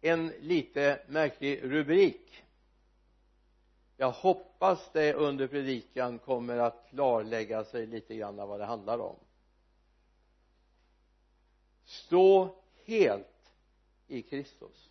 [0.00, 2.44] en lite märklig rubrik.
[3.96, 9.16] Jag hoppas det under predikan kommer att klarlägga sig lite grann vad det handlar om.
[11.84, 13.52] Stå helt
[14.06, 14.90] i Kristus.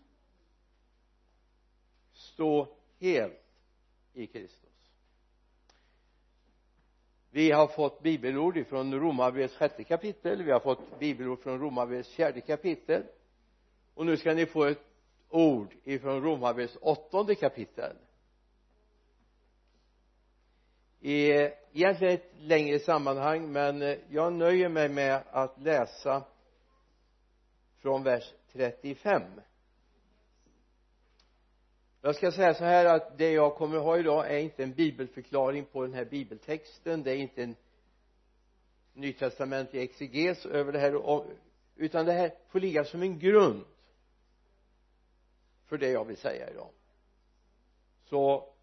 [2.13, 2.67] Stå
[2.99, 3.43] helt
[4.13, 4.69] i Kristus.
[7.31, 10.43] Vi har fått bibelord ifrån romarbrevets sjätte kapitel.
[10.43, 13.03] Vi har fått bibelord från romarbrevets fjärde kapitel.
[13.93, 14.88] Och nu ska ni få ett
[15.29, 17.95] ord ifrån romarbrevets åttonde kapitel.
[20.99, 21.31] I
[21.73, 26.23] egentligen ett längre sammanhang men eh, jag nöjer mig med att läsa
[27.81, 29.23] från vers 35
[32.01, 35.65] jag ska säga så här att det jag kommer ha idag är inte en bibelförklaring
[35.65, 37.03] på den här bibeltexten.
[37.03, 37.55] Det är inte en
[38.93, 41.23] nytestamentlig exeges över det här
[41.75, 43.65] utan det här får ligga som en grund
[45.69, 46.69] för det jag vill säga idag.
[48.05, 48.53] Så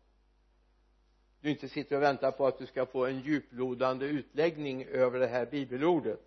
[1.40, 5.26] du inte sitter och väntar på att du ska få en djuplodande utläggning över det
[5.26, 6.20] här bibelordet.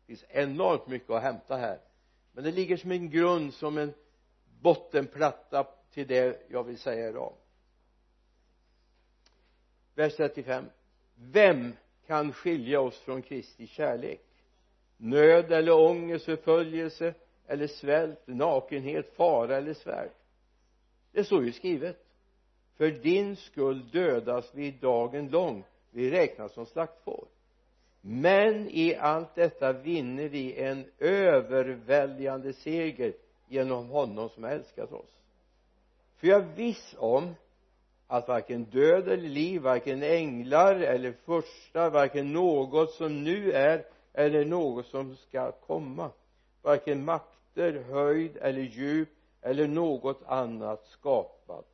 [0.00, 1.80] Det finns enormt mycket att hämta här.
[2.32, 3.94] Men det ligger som en grund som en
[4.60, 7.34] bottenplatta till det jag vill säga idag.
[9.94, 10.64] Vers 35
[11.14, 11.72] vem
[12.06, 14.20] kan skilja oss från Kristi kärlek?
[14.96, 17.14] Nöd eller ångest, förföljelse
[17.46, 20.10] eller svält, nakenhet, fara eller svärd?
[21.16, 21.96] Det står ju skrivet.
[22.76, 25.64] För din skull dödas vi dagen lång.
[25.90, 27.24] Vi räknas som slaktfår.
[28.00, 33.12] Men i allt detta vinner vi en överväldigande seger
[33.48, 35.20] genom honom som har älskat oss.
[36.16, 37.34] För jag är viss om
[38.06, 44.44] att varken död eller liv, varken änglar eller första, varken något som nu är eller
[44.44, 46.10] något som ska komma
[46.62, 49.08] varken makter, höjd eller djup
[49.46, 51.66] eller något annat skapat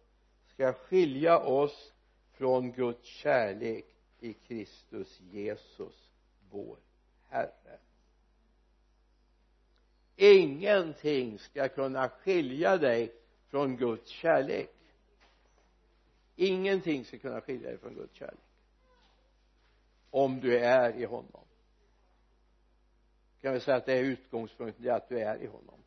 [0.47, 1.93] ska skilja oss
[2.33, 3.87] från Guds kärlek
[4.19, 6.11] i Kristus Jesus
[6.51, 6.79] vår
[7.29, 7.79] Herre.
[10.17, 13.13] Ingenting ska kunna skilja dig
[13.49, 14.75] från Guds kärlek.
[16.37, 18.45] Ingenting ska kunna skilja dig från Guds kärlek.
[20.11, 21.45] Om du är i honom.
[23.41, 25.82] Kan vi säga att det är utgångspunkten det är att du är i honom.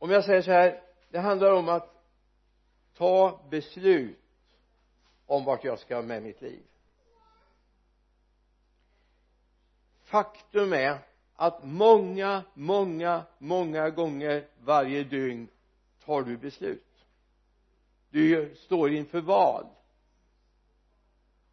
[0.00, 2.04] Om jag säger så här det handlar om att
[2.96, 4.18] ta beslut
[5.26, 6.62] om vart jag ska med mitt liv.
[10.04, 10.98] Faktum är
[11.36, 15.48] att många, många, många gånger varje dygn
[16.04, 17.06] tar du beslut.
[18.10, 19.66] Du står inför val.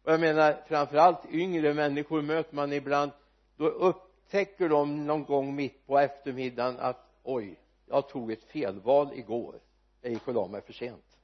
[0.02, 3.10] Och jag menar framförallt yngre människor möter man ibland
[3.56, 7.58] då upptäcker de någon gång mitt på eftermiddagen att oj
[7.88, 9.60] jag tog ett felval igår.
[10.00, 11.18] Jag gick och la mig för sent.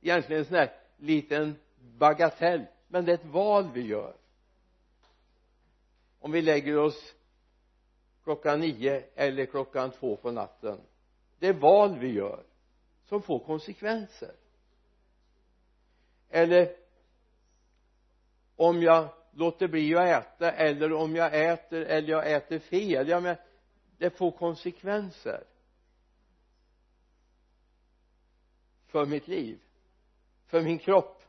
[0.00, 4.14] Egentligen en sån här liten bagatell men det är ett val vi gör.
[6.20, 7.14] Om vi lägger oss
[8.24, 10.80] klockan nio eller klockan två på natten
[11.40, 12.42] det är val vi gör
[13.04, 14.34] som får konsekvenser.
[16.30, 16.76] Eller
[18.56, 23.08] om jag låter bli att äta eller om jag äter eller jag äter fel.
[23.08, 23.40] Jag menar
[24.00, 25.44] det får konsekvenser
[28.86, 29.58] för mitt liv
[30.46, 31.22] för min kropp.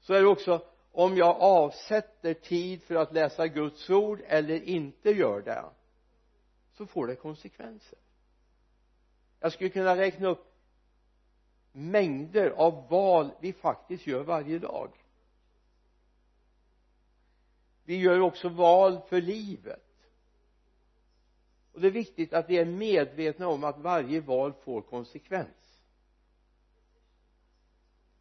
[0.00, 5.10] Så är det också om jag avsätter tid för att läsa Guds ord eller inte
[5.10, 5.64] gör det
[6.72, 7.98] så får det konsekvenser.
[9.40, 10.54] Jag skulle kunna räkna upp
[11.72, 14.90] mängder av val vi faktiskt gör varje dag.
[17.84, 19.91] Vi gör också val för livet
[21.72, 25.78] och det är viktigt att vi är medvetna om att varje val får konsekvens.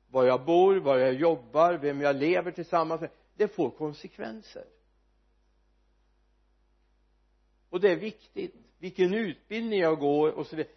[0.10, 4.66] Var jag bor, var jag jobbar, vem jag lever tillsammans med det får konsekvenser.
[7.70, 10.74] Och det är viktigt vilken utbildning jag går och så vidare.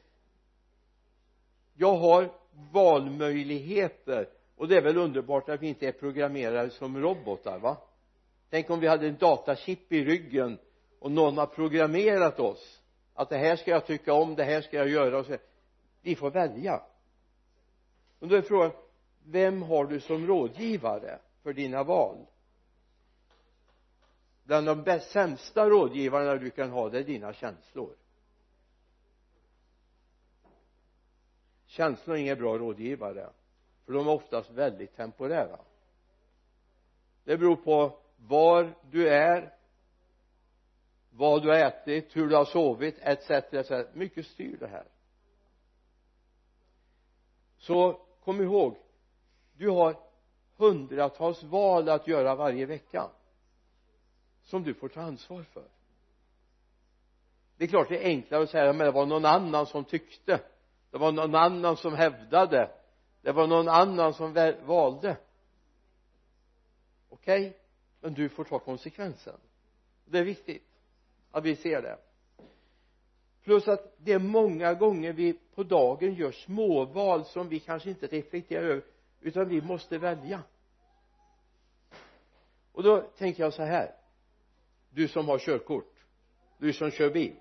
[1.74, 2.32] Jag har
[2.72, 7.76] valmöjligheter och det är väl underbart att vi inte är programmerade som robotar va?
[8.50, 10.58] Tänk om vi hade en datachip i ryggen
[11.04, 12.82] och någon har programmerat oss
[13.14, 15.18] att det här ska jag tycka om, det här ska jag göra.
[15.18, 15.36] Och så
[16.02, 16.82] vi får välja.
[18.18, 18.72] Och då är frågan
[19.24, 22.26] vem har du som rådgivare för dina val?
[24.44, 27.96] Bland de bäst, sämsta rådgivarna du kan ha det är dina känslor.
[31.66, 33.30] Känslor är inga bra rådgivare
[33.84, 35.58] för de är oftast väldigt temporära.
[37.24, 39.53] Det beror på var du är
[41.16, 44.84] vad du har ätit, hur du har sovit etc, etc mycket styr det här.
[47.58, 48.76] Så kom ihåg
[49.56, 49.96] du har
[50.56, 53.10] hundratals val att göra varje vecka
[54.42, 55.64] som du får ta ansvar för.
[57.56, 60.40] Det är klart det är enklare att säga men det var någon annan som tyckte.
[60.90, 62.70] Det var någon annan som hävdade.
[63.22, 65.16] Det var någon annan som valde.
[67.08, 67.60] Okej okay?
[68.00, 69.40] men du får ta konsekvensen.
[70.04, 70.73] Det är viktigt
[71.34, 71.98] att vi ser det.
[73.42, 78.06] Plus att det är många gånger vi på dagen gör småval som vi kanske inte
[78.06, 78.84] reflekterar över
[79.20, 80.42] utan vi måste välja.
[82.72, 83.94] Och då tänker jag så här.
[84.90, 85.94] Du som har körkort.
[86.58, 87.36] Du som kör bil.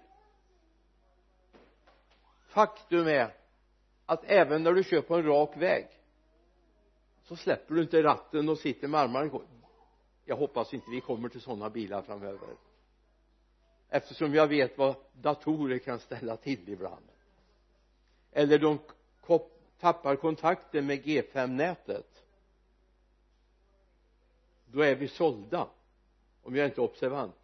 [2.48, 3.34] Faktum är
[4.06, 5.88] att även när du kör på en rak väg
[7.24, 9.40] så släpper du inte ratten och sitter med armarna
[10.26, 12.73] jag hoppas inte vi kommer till sådana bilar framöver
[13.94, 17.06] eftersom jag vet vad datorer kan ställa till ibland.
[18.32, 18.80] Eller de
[19.80, 22.24] tappar kontakten med G5-nätet
[24.66, 25.68] då är vi sålda
[26.44, 27.36] om jag inte är observant.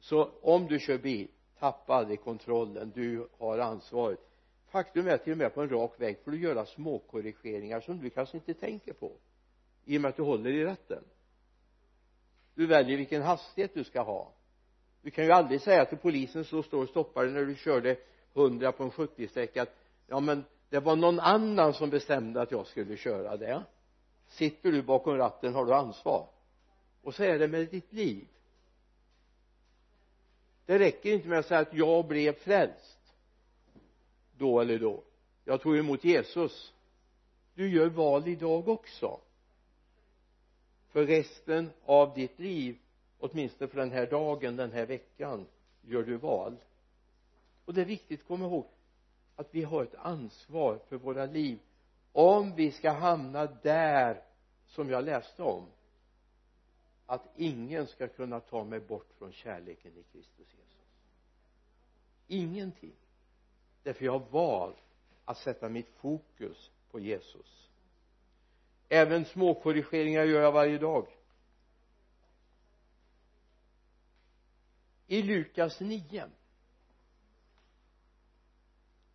[0.00, 1.28] Så om du kör bil
[1.58, 4.20] tappa aldrig kontrollen du har ansvaret.
[4.68, 7.98] Faktum är till och med på en rak väg får du göra små korrigeringar som
[7.98, 9.12] du kanske inte tänker på
[9.84, 11.04] i och med att du håller i rätten.
[12.54, 14.32] Du väljer vilken hastighet du ska ha
[15.02, 17.96] du kan ju aldrig säga till polisen som står och stoppar dig när du körde
[18.34, 22.66] 100 på en 70-sträcka att ja men det var någon annan som bestämde att jag
[22.66, 23.64] skulle köra det.
[24.28, 26.28] Sitter du bakom ratten har du ansvar.
[27.02, 28.26] Och så är det med ditt liv.
[30.66, 32.98] Det räcker inte med att säga att jag blev frälst
[34.36, 35.02] då eller då.
[35.44, 36.72] Jag tog emot Jesus.
[37.54, 39.20] Du gör val idag också.
[40.88, 42.78] För resten av ditt liv
[43.18, 45.46] åtminstone för den här dagen, den här veckan
[45.82, 46.56] gör du val.
[47.64, 48.66] Och det är viktigt att komma ihåg
[49.36, 51.58] att vi har ett ansvar för våra liv.
[52.12, 54.22] Om vi ska hamna där
[54.66, 55.66] som jag läste om
[57.06, 60.86] att ingen ska kunna ta mig bort från kärleken i Kristus Jesus.
[62.26, 62.94] Ingenting.
[63.82, 64.76] Därför jag har valt
[65.24, 67.68] att sätta mitt fokus på Jesus.
[68.88, 71.06] Även små korrigeringar gör jag varje dag.
[75.08, 76.24] I Lukas 9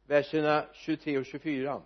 [0.07, 1.81] verserna 23 och 24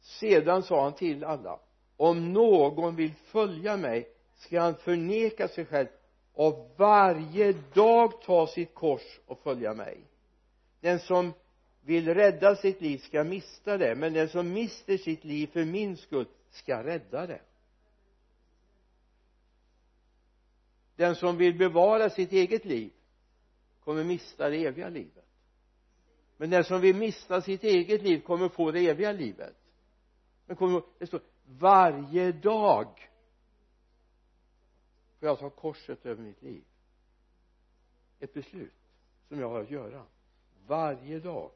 [0.00, 1.60] sedan sa han till alla
[1.96, 5.88] om någon vill följa mig ska han förneka sig själv
[6.32, 10.00] och varje dag ta sitt kors och följa mig.
[10.80, 11.32] Den som
[11.80, 15.96] vill rädda sitt liv ska mista det men den som mister sitt liv för min
[15.96, 17.40] skull ska rädda det.
[20.96, 22.92] Den som vill bevara sitt eget liv
[23.84, 25.24] kommer mista det eviga livet.
[26.36, 29.56] Men den som vill mista sitt eget liv kommer få det eviga livet.
[30.46, 31.20] Men kom ihåg det står
[31.58, 33.10] varje dag
[35.18, 36.62] får jag ta korset över mitt liv.
[38.20, 38.72] Ett beslut
[39.28, 40.02] som jag har att göra.
[40.66, 41.50] Varje dag.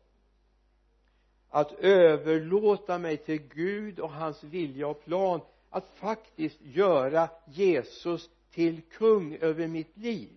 [1.48, 5.40] Att överlåta mig till Gud och hans vilja och plan.
[5.70, 10.28] Att faktiskt göra Jesus till kung över mitt liv.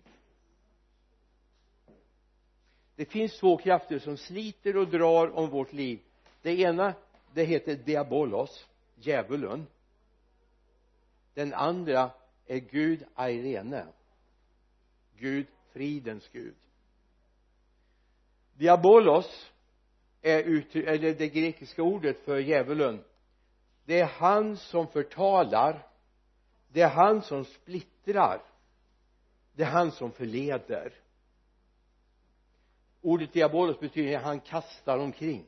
[2.96, 6.00] Det finns två krafter som sliter och drar om vårt liv.
[6.42, 6.94] Det ena
[7.32, 9.66] det heter diabolos djävulen.
[11.34, 12.10] Den andra
[12.46, 13.86] är Gud Irene
[15.18, 16.54] Gud fridens Gud.
[18.54, 19.50] Diabolos
[20.22, 23.04] är ut, eller det grekiska ordet för djävulen.
[23.84, 25.94] Det är han som förtalar
[26.74, 30.92] det är han som splittrar det är han som förleder.
[33.00, 35.46] Ordet diabolos betyder att han kastar omkring.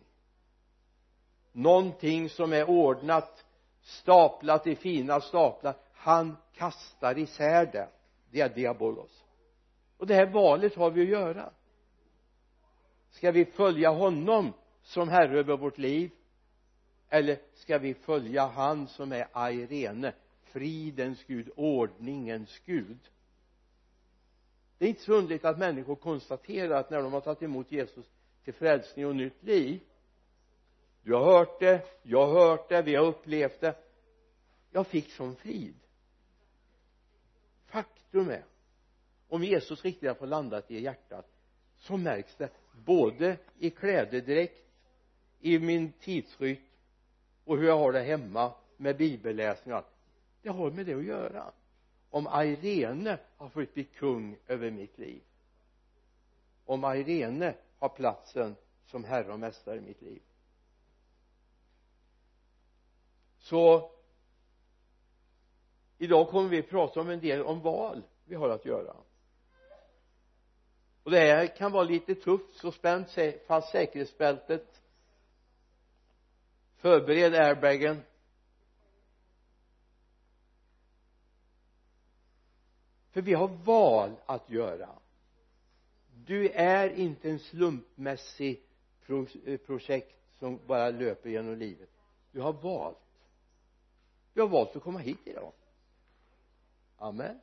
[1.53, 3.45] Någonting som är ordnat
[3.81, 7.89] staplat i fina staplar han kastar isär det.
[8.31, 9.25] Det är diabolos.
[9.97, 11.51] Och det här valet har vi att göra.
[13.11, 16.11] Ska vi följa honom som herre över vårt liv?
[17.09, 20.13] Eller ska vi följa han som är Airene
[20.53, 22.99] fridens Gud, ordningens Gud.
[24.79, 28.07] Det är inte så underligt att människor konstaterar att när de har tagit emot Jesus
[28.45, 29.81] till frälsning och nytt liv
[31.07, 33.75] du har hört det, jag har hört det, vi har upplevt det.
[34.71, 35.75] Jag fick sån frid.
[37.67, 38.45] Faktum är
[39.29, 41.27] om Jesus riktigt har fått landat i hjärtat
[41.77, 44.67] så märks det både i klädedräkt
[45.41, 46.63] i min tidsrytm
[47.45, 49.96] och hur jag har det hemma med bibelläsning och allt
[50.47, 51.53] det har med det att göra.
[52.11, 55.23] Om Irene har fått bli kung över mitt liv.
[56.65, 60.23] Om Irene har platsen som herre och mästare i mitt liv.
[63.39, 63.91] Så
[65.99, 68.97] idag kommer vi att prata om en del om val vi har att göra.
[71.03, 73.05] Och det här kan vara lite tufft så spänn
[73.47, 74.83] fast säkerhetsbältet.
[76.77, 78.03] Förbered airbagen.
[83.17, 84.89] För vi har val att göra.
[86.27, 88.63] Du är inte en slumpmässig
[89.47, 91.89] eh, projekt som bara löper genom livet.
[92.33, 92.99] Du har valt.
[94.35, 95.53] Du har valt att komma hit idag.
[96.99, 97.41] Amen.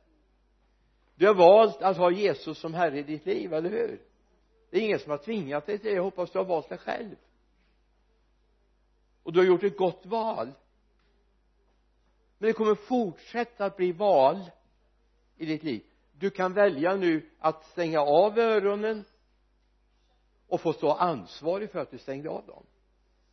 [1.14, 4.00] Du har valt att ha Jesus som herre i ditt liv, eller hur?
[4.70, 5.96] Det är ingen som har tvingat dig till det.
[5.96, 7.16] Jag hoppas du har valt det själv.
[9.22, 10.52] Och du har gjort ett gott val.
[12.38, 14.50] Men det kommer fortsätta att bli val
[15.36, 15.84] i ditt liv.
[16.12, 19.04] Du kan välja nu att stänga av öronen
[20.48, 22.66] och få stå ansvarig för att du stängde av dem.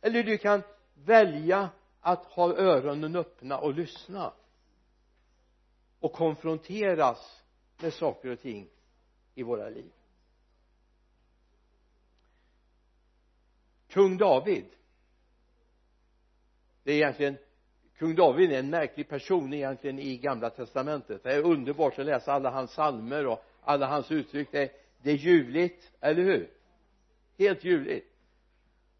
[0.00, 0.62] Eller du kan
[0.94, 4.32] välja att ha öronen öppna och lyssna
[6.00, 7.42] och konfronteras
[7.80, 8.68] med saker och ting
[9.34, 9.92] i våra liv.
[13.88, 14.64] Kung David
[16.82, 17.38] det är egentligen
[18.02, 21.22] kung David är en märklig person egentligen i gamla testamentet.
[21.22, 24.48] Det är underbart att läsa alla hans psalmer och alla hans uttryck.
[24.52, 24.70] Det är,
[25.02, 26.50] det är ljuvligt, eller hur?
[27.38, 28.06] Helt ljuvligt.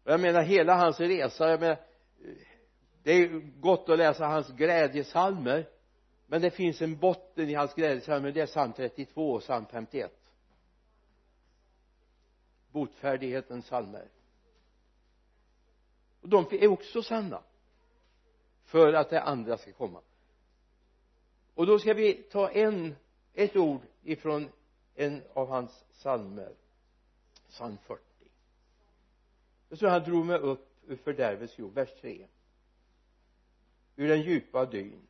[0.03, 1.77] Och jag menar hela hans resa jag menar
[3.03, 3.27] det är
[3.59, 5.69] gott att läsa hans glädjesalmer
[6.27, 10.11] men det finns en botten i hans glädjesalmer det är psalm 32 och psalm 51
[12.71, 14.07] botfärdighetens psalmer
[16.21, 17.43] och de är också sanna
[18.73, 20.01] för att det andra ska komma.
[21.53, 22.95] Och då ska vi ta en
[23.33, 24.49] ett ord ifrån
[24.95, 26.53] en av hans psalmer.
[27.49, 28.01] Psalm 40
[29.69, 31.73] det står han drog mig upp ur fördärvets jord.
[31.73, 32.27] Vers 3
[33.95, 35.07] ur den djupa dyn.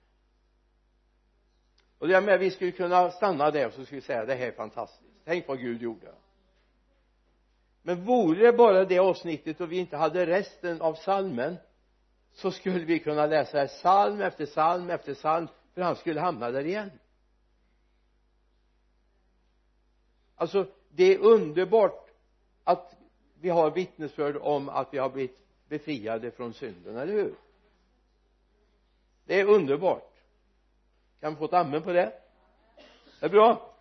[1.98, 4.48] Och det med vi skulle kunna stanna där och så skulle vi säga det här
[4.48, 5.12] är fantastiskt.
[5.26, 6.14] Tänk vad Gud gjorde.
[7.82, 11.58] Men vore det bara det avsnittet och vi inte hade resten av salmen
[12.34, 16.66] så skulle vi kunna läsa psalm efter psalm efter psalm för han skulle hamna där
[16.66, 16.92] igen.
[20.36, 22.10] Alltså det är underbart
[22.64, 22.96] att
[23.40, 25.38] vi har vittnesbörd om att vi har blivit
[25.68, 27.36] befriade från synden, eller hur?
[29.26, 30.14] Det är underbart.
[31.20, 32.14] Kan vi få ett amen på det?
[33.20, 33.76] Det är bra.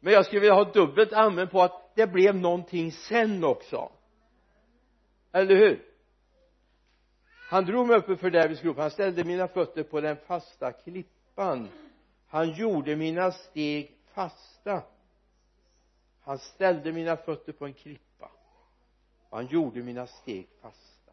[0.00, 3.92] Men jag skulle vilja ha dubbelt amen på att det blev någonting sen också.
[5.32, 5.95] Eller hur?
[7.48, 8.76] Han drog mig upp för Davids grop.
[8.76, 11.68] Han ställde mina fötter på den fasta klippan.
[12.26, 14.82] Han gjorde mina steg fasta.
[16.20, 18.30] Han ställde mina fötter på en klippa.
[19.28, 21.12] Och han gjorde mina steg fasta.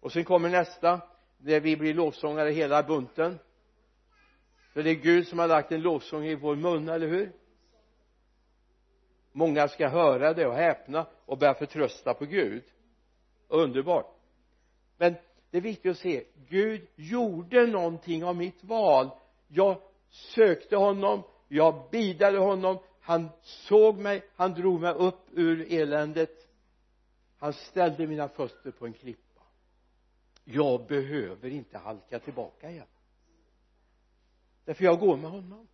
[0.00, 1.00] Och sen kommer nästa
[1.38, 3.38] där vi blir lovsångare hela bunten.
[4.72, 7.32] För det är Gud som har lagt en lovsång i vår mun, eller hur?
[9.32, 12.64] Många ska höra det och häpna och börja förtrösta på Gud.
[13.48, 14.06] Underbart.
[14.96, 15.14] Men
[15.50, 19.10] det är viktigt att se Gud gjorde någonting av mitt val.
[19.48, 26.48] Jag sökte honom jag bidade honom han såg mig han drog mig upp ur eländet.
[27.38, 29.42] Han ställde mina fötter på en klippa.
[30.44, 32.86] Jag behöver inte halka tillbaka igen.
[34.64, 35.68] Därför jag går med honom.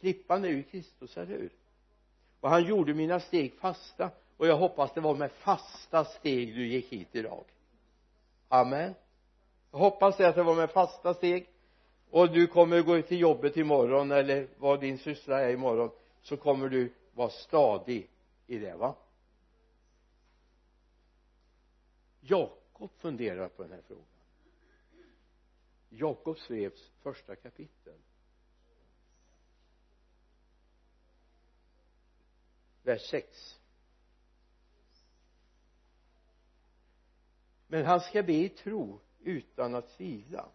[0.00, 1.52] Klippan är ju Kristus, eller hur?
[2.40, 6.66] Och han gjorde mina steg fasta och jag hoppas det var med fasta steg du
[6.66, 7.44] gick hit idag.
[8.48, 8.94] Amen
[9.76, 11.48] jag hoppas det att det var med fasta steg.
[12.10, 15.90] Och du kommer gå till jobbet imorgon eller vad din syssla är imorgon
[16.22, 18.10] så kommer du vara stadig
[18.46, 18.96] i det va?
[22.20, 24.04] Jakob funderar på den här frågan.
[25.88, 27.98] Jakob skrevs första kapitel
[32.82, 33.60] vers 6
[37.66, 40.48] men han ska be i tro utan att tvivla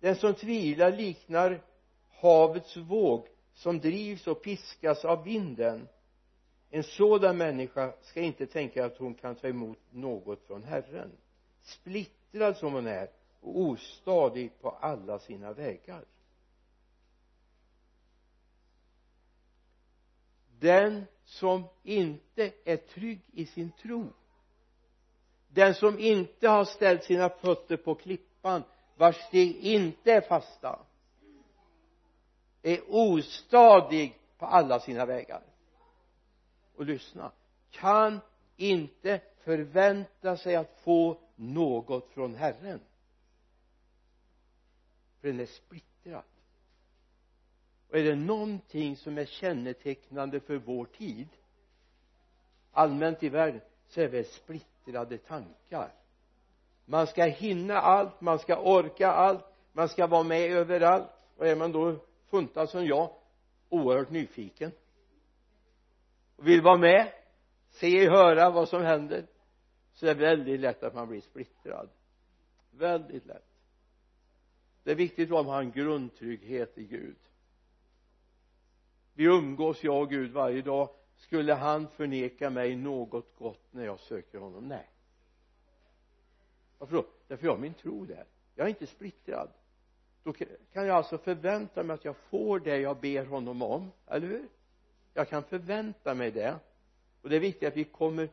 [0.00, 1.62] den som tvivlar liknar
[2.08, 5.88] havets våg som drivs och piskas av vinden.
[6.70, 11.12] En sådan människa ska inte tänka att hon kan ta emot något från Herren.
[11.62, 16.04] Splittrad som hon är och ostadig på alla sina vägar.
[20.58, 24.12] Den som inte är trygg i sin tro
[25.56, 28.62] den som inte har ställt sina fötter på klippan
[28.96, 30.78] vars steg inte är fasta
[32.62, 35.42] är ostadig på alla sina vägar.
[36.76, 37.32] Och lyssna
[37.70, 38.20] kan
[38.56, 42.80] inte förvänta sig att få något från Herren.
[45.20, 46.22] För den är splittrad.
[47.88, 51.28] Och är det någonting som är kännetecknande för vår tid
[52.72, 54.24] allmänt i världen så är det
[54.86, 55.92] splittrade tankar.
[56.84, 61.10] Man ska hinna allt, man ska orka allt man ska vara med överallt.
[61.36, 61.96] Och är man då
[62.30, 63.10] funtad som jag
[63.68, 64.72] oerhört nyfiken.
[66.36, 67.12] Och vill vara med
[67.70, 69.26] se, och höra vad som händer.
[69.92, 71.88] Så är det väldigt lätt att man blir splittrad.
[72.70, 73.48] Väldigt lätt.
[74.82, 77.18] Det är viktigt att man har en grundtrygghet i Gud.
[79.14, 84.00] Vi umgås jag och Gud varje dag skulle han förneka mig något gott när jag
[84.00, 84.68] söker honom?
[84.68, 84.90] Nej.
[86.78, 87.06] Varför då?
[87.28, 88.24] Därför jag har min tro där.
[88.54, 89.50] Jag är inte splittrad.
[90.22, 94.26] Då kan jag alltså förvänta mig att jag får det jag ber honom om eller
[94.26, 94.48] hur?
[95.14, 96.58] Jag kan förvänta mig det.
[97.22, 98.28] Och det är viktigt att vi kommer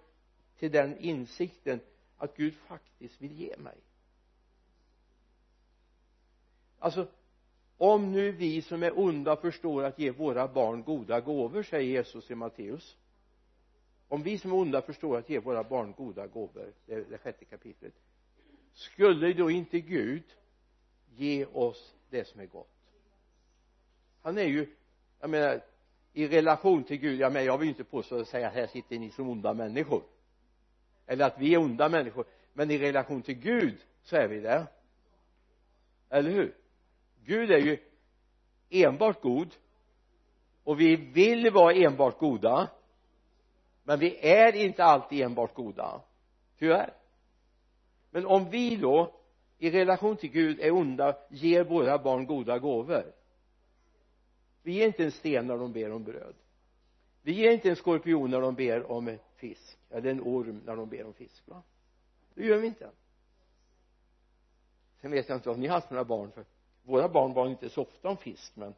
[0.58, 1.80] till den insikten
[2.18, 3.78] att Gud faktiskt vill ge mig.
[6.80, 7.08] Alltså
[7.84, 12.32] om nu vi som är onda förstår att ge våra barn goda gåvor säger Jesus
[12.32, 12.98] i Matteus.
[14.08, 17.18] Om vi som är onda förstår att ge våra barn goda gåvor det är det
[17.18, 17.94] sjätte kapitlet
[18.74, 20.24] skulle då inte Gud
[21.16, 22.74] ge oss det som är gott?
[24.22, 24.68] Han är ju
[25.20, 25.62] jag menar
[26.14, 29.10] i relation till Gud, jag menar jag vill inte påstå och säga här sitter ni
[29.10, 30.04] som onda människor.
[31.06, 32.26] Eller att vi är onda människor.
[32.54, 34.68] Men i relation till Gud så är vi det
[36.10, 36.63] eller hur?
[37.26, 37.78] Gud är ju
[38.70, 39.56] enbart god.
[40.64, 42.70] Och vi vill vara enbart goda.
[43.84, 46.02] Men vi är inte alltid enbart goda.
[46.58, 46.94] Tyvärr.
[48.12, 49.14] Men om vi då
[49.58, 53.14] i relation till Gud är onda ger våra barn goda gåvor.
[54.64, 56.36] Vi ger inte en sten när de ber om bröd.
[57.22, 60.76] Vi ger inte en skorpion när de ber om en fisk eller en orm när
[60.76, 61.64] de ber om fisk va?
[62.34, 62.90] Det gör vi inte.
[65.02, 66.46] Sen vet jag inte om ni har haft några barn för
[66.84, 68.76] våra barn bad inte så ofta om fisk men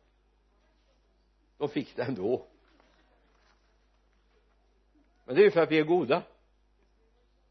[1.58, 2.48] de fick det ändå.
[5.26, 6.24] Men det är ju för att vi är goda.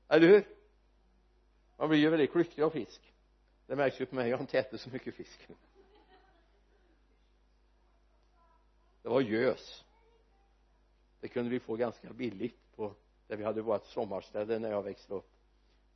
[0.08, 0.44] Eller hur?
[1.76, 3.12] Man blir ju väldigt klyftig av fisk.
[3.66, 5.48] Det märks ju på mig jag har inte ätit så mycket fisk.
[9.02, 9.84] Det var gös.
[11.20, 12.94] Det kunde vi få ganska billigt på
[13.26, 15.30] där vi hade vårt sommarställe när jag växte upp.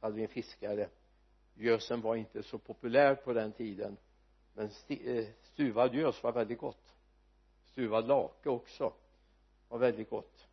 [0.01, 0.88] Hade vi en fiskare.
[1.55, 3.97] Gösen var inte så populär på den tiden
[4.59, 6.94] men eh, stuvad gös var väldigt gott.
[7.64, 8.92] Stuvad lake också
[9.68, 10.47] var väldigt gott.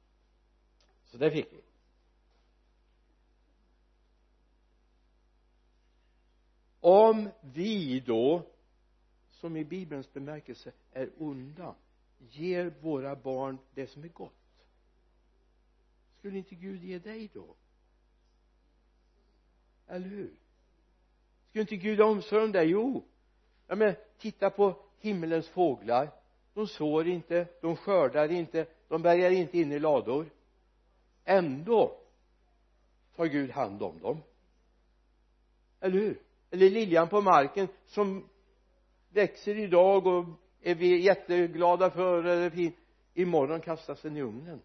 [1.06, 1.62] Så det fick vi.
[6.80, 8.46] Om vi då
[9.32, 11.76] som i bibelns bemärkelse är onda
[12.18, 14.66] ger våra barn det som är gott.
[16.18, 17.56] Skulle inte Gud ge dig då?
[19.88, 20.36] Eller hur?
[21.50, 22.70] Skulle inte Gud omsorg om dig?
[22.70, 23.06] Jo
[23.68, 26.12] ja men titta på himlens fåglar.
[26.54, 30.30] De sår inte, de skördar inte, de bärgar inte in i lador.
[31.24, 31.98] Ändå
[33.16, 34.22] tar Gud hand om dem.
[35.80, 36.22] Eller hur?
[36.52, 38.30] Eller liljan på marken som
[39.10, 40.26] växer idag och
[40.62, 42.74] är vi jätteglada för eller fin.
[43.14, 44.62] Imorgon kastas den i ugnen.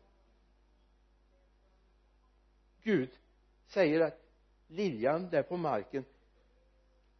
[2.82, 3.10] Gud
[3.66, 4.22] säger att
[4.68, 6.04] liljan där på marken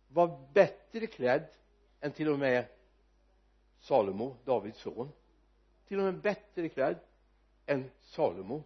[0.09, 1.49] var bättre klädd
[2.01, 2.67] än till och med
[3.81, 5.13] Salomo, Davids son.
[5.87, 6.99] Till och med bättre klädd
[7.67, 8.63] än Salomo.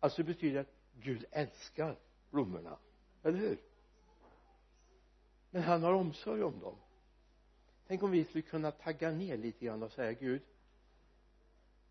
[0.00, 1.96] Alltså det betyder att Gud älskar
[2.30, 2.78] blommorna.
[3.22, 3.58] Eller hur?
[5.50, 6.76] Men han har omsorg om dem.
[7.86, 10.42] Tänk om vi skulle kunna tagga ner lite grann och säga Gud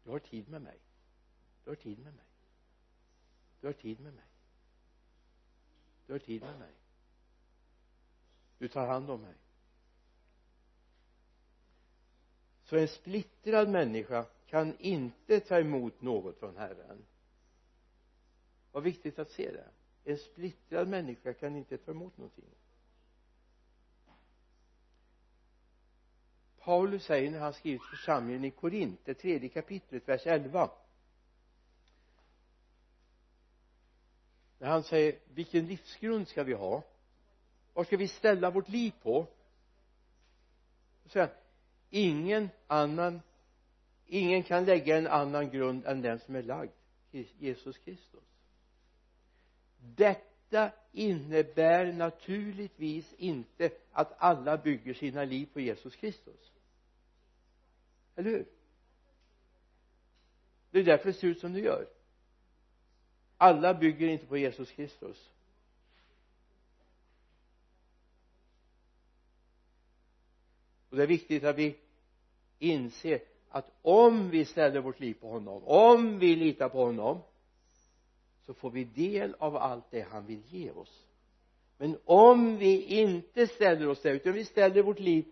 [0.03, 0.79] du har tid med mig.
[1.63, 2.25] Du har tid med mig.
[3.61, 4.25] Du har tid med mig.
[6.07, 6.71] Du har tid med mig
[8.57, 9.33] du tar hand om mig.
[12.63, 17.05] Så en splittrad människa kan inte ta emot något från Herren.
[18.71, 19.69] Vad viktigt att se det.
[20.11, 22.45] En splittrad människa kan inte ta emot någonting.
[26.59, 30.71] Paulus säger när han skriver till församlingen i Korint det tredje kapitlet vers 11
[34.63, 36.83] när han säger vilken livsgrund ska vi ha?
[37.73, 39.27] Vad ska vi ställa vårt liv på?
[41.05, 41.35] Säger han
[41.89, 43.21] ingen annan
[44.07, 46.71] ingen kan lägga en annan grund än den som är lagd
[47.39, 48.23] Jesus Kristus.
[49.77, 56.51] Detta innebär naturligtvis inte att alla bygger sina liv på Jesus Kristus.
[58.15, 58.45] Eller hur?
[60.71, 61.87] Det är därför det ser ut som det gör.
[63.37, 65.32] Alla bygger inte på Jesus Kristus.
[70.93, 71.75] Och det är viktigt att vi
[72.59, 77.21] inser att om vi ställer vårt liv på honom om vi litar på honom
[78.45, 81.05] så får vi del av allt det han vill ge oss.
[81.77, 85.25] Men om vi inte ställer oss där utan vi ställer vårt liv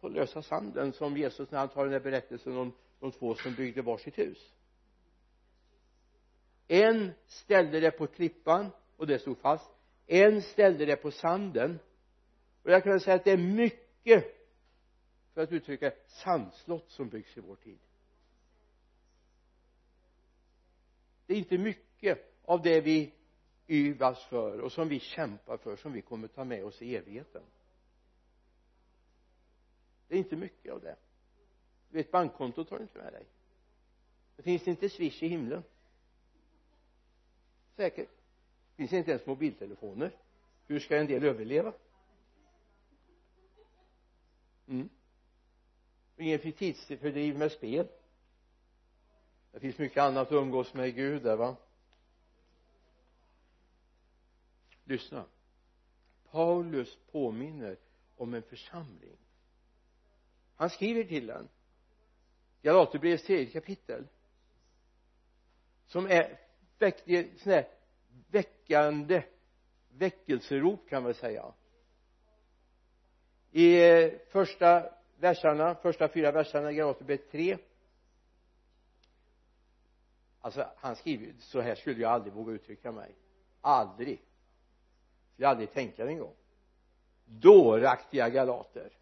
[0.00, 3.54] på lösa sanden som Jesus när han tar den där berättelsen om de två som
[3.54, 4.52] byggde varsitt hus.
[6.68, 9.70] En ställde det på klippan och det stod fast.
[10.06, 11.78] En ställde det på sanden.
[12.62, 14.39] Och jag kan säga att det är mycket
[15.40, 17.78] för att uttrycka sandslott som byggs i vår tid.
[21.26, 23.12] Det är inte mycket av det vi
[23.68, 27.42] yvas för och som vi kämpar för som vi kommer ta med oss i evigheten.
[30.08, 30.96] Det är inte mycket av det.
[31.90, 33.26] Du vet bankkontot har du inte med dig.
[34.36, 35.62] Det finns inte swish i himlen.
[37.76, 38.10] Säkert.
[38.70, 40.16] Det finns inte ens mobiltelefoner.
[40.66, 41.72] Hur ska en del överleva?
[44.68, 44.88] Mm
[46.20, 47.88] ingen tidsfördriv med spel.
[49.52, 51.56] Det finns mycket annat att umgås med Gud där va?
[54.84, 55.24] Lyssna.
[56.30, 57.76] Paulus påminner
[58.16, 59.16] om en församling.
[60.56, 61.48] Han skriver till den.
[62.62, 64.06] Galaterbrevets tredje kapitel.
[65.86, 66.38] Som är
[66.78, 67.68] väckte sån här
[68.30, 69.22] väckande
[69.88, 71.52] väckelserop kan man säga.
[73.50, 77.58] I eh, första verserna, första fyra verserna i Galaterbrevet 3
[80.40, 83.14] alltså han skriver så här skulle jag aldrig våga uttrycka mig.
[83.60, 84.18] Aldrig.
[85.32, 86.36] Skulle jag aldrig tänka det en gång.
[87.24, 88.92] Dåraktiga galater.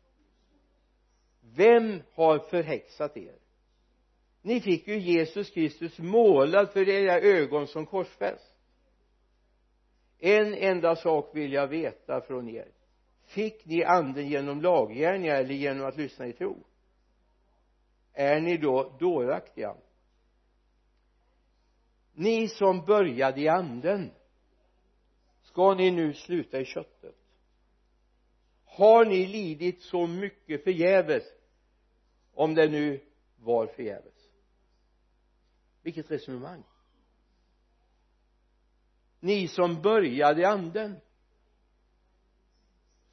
[1.41, 3.39] Vem har förhäxat er?
[4.43, 8.55] Ni fick ju Jesus Kristus målad för era ögon som korsfäst.
[10.19, 12.73] En enda sak vill jag veta från er
[13.29, 16.65] fick ni anden genom laggärningar eller genom att lyssna i tro?
[18.13, 19.77] Är ni då dåraktiga?
[22.13, 24.11] Ni som började i anden
[25.43, 27.15] ska ni nu sluta i köttet?
[28.65, 31.25] Har ni lidit så mycket förgäves
[32.35, 33.05] om det nu
[33.37, 34.29] var förgäves?
[35.83, 36.63] Vilket resonemang!
[39.21, 41.01] Ni som började i anden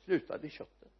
[0.05, 0.91] slutade i köttet.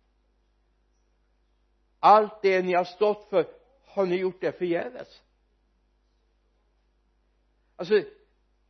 [2.00, 3.48] Allt det ni har stått för
[3.86, 5.22] har ni gjort det förgäves?
[7.76, 8.04] Alltså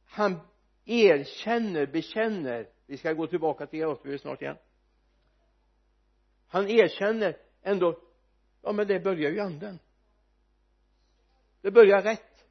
[0.06, 0.40] han
[0.86, 4.58] erkänner, bekänner vi ska gå tillbaka till Galaterbrevet snart igen.
[6.48, 8.00] Han erkänner ändå
[8.62, 9.80] ja men det börjar ju anden.
[11.62, 12.46] Det börjar rätt.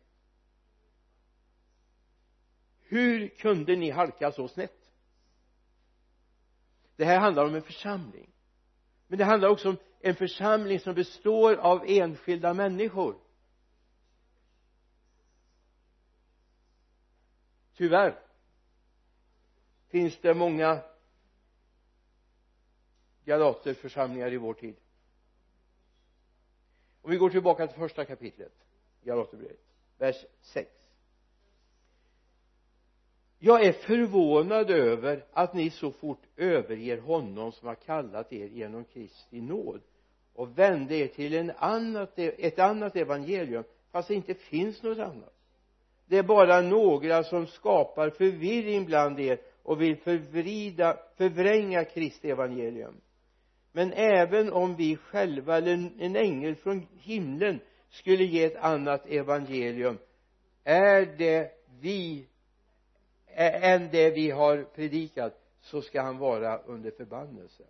[2.80, 4.83] Hur kunde ni halka så snett?
[6.96, 8.30] Det här handlar om en församling.
[9.06, 13.16] Men det handlar också om en församling som består av enskilda människor.
[17.76, 18.20] Tyvärr
[19.88, 20.82] finns det många
[23.24, 24.76] galaterförsamlingar i vår tid.
[27.02, 28.52] Om vi går tillbaka till första kapitlet
[29.02, 29.60] Galaterbrevet
[29.98, 30.70] vers 6
[33.44, 38.84] jag är förvånad över att ni så fort överger honom som har kallat er genom
[38.84, 39.80] Kristi nåd
[40.34, 44.98] och vände er till en annat, e- ett annat evangelium fast det inte finns något
[44.98, 45.34] annat.
[46.06, 52.94] Det är bara några som skapar förvirring bland er och vill förvrida, förvränga Kristi evangelium.
[53.72, 59.98] Men även om vi själva eller en ängel från himlen skulle ge ett annat evangelium
[60.64, 62.26] är det vi
[63.36, 67.64] än det vi har predikat så ska han vara under förbannelse.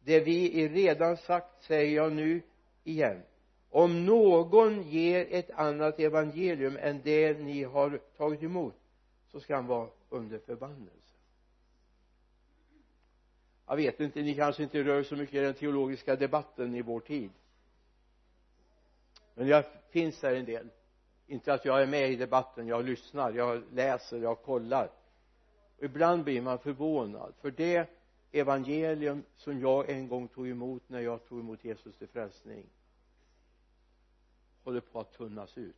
[0.00, 2.42] Det vi redan sagt säger jag nu
[2.84, 3.22] igen.
[3.70, 8.74] Om någon ger ett annat evangelium än det ni har tagit emot
[9.32, 11.14] så ska han vara under förbannelse.
[13.66, 17.00] Jag vet inte, ni kanske inte rör så mycket i den teologiska debatten i vår
[17.00, 17.30] tid.
[19.34, 20.68] Men jag finns där en del
[21.28, 24.90] inte att jag är med i debatten, jag lyssnar, jag läser, jag kollar.
[25.76, 27.90] Och ibland blir man förvånad för det
[28.32, 32.66] evangelium som jag en gång tog emot när jag tog emot Jesus till frälsning
[34.68, 35.76] håller på att tunnas ut.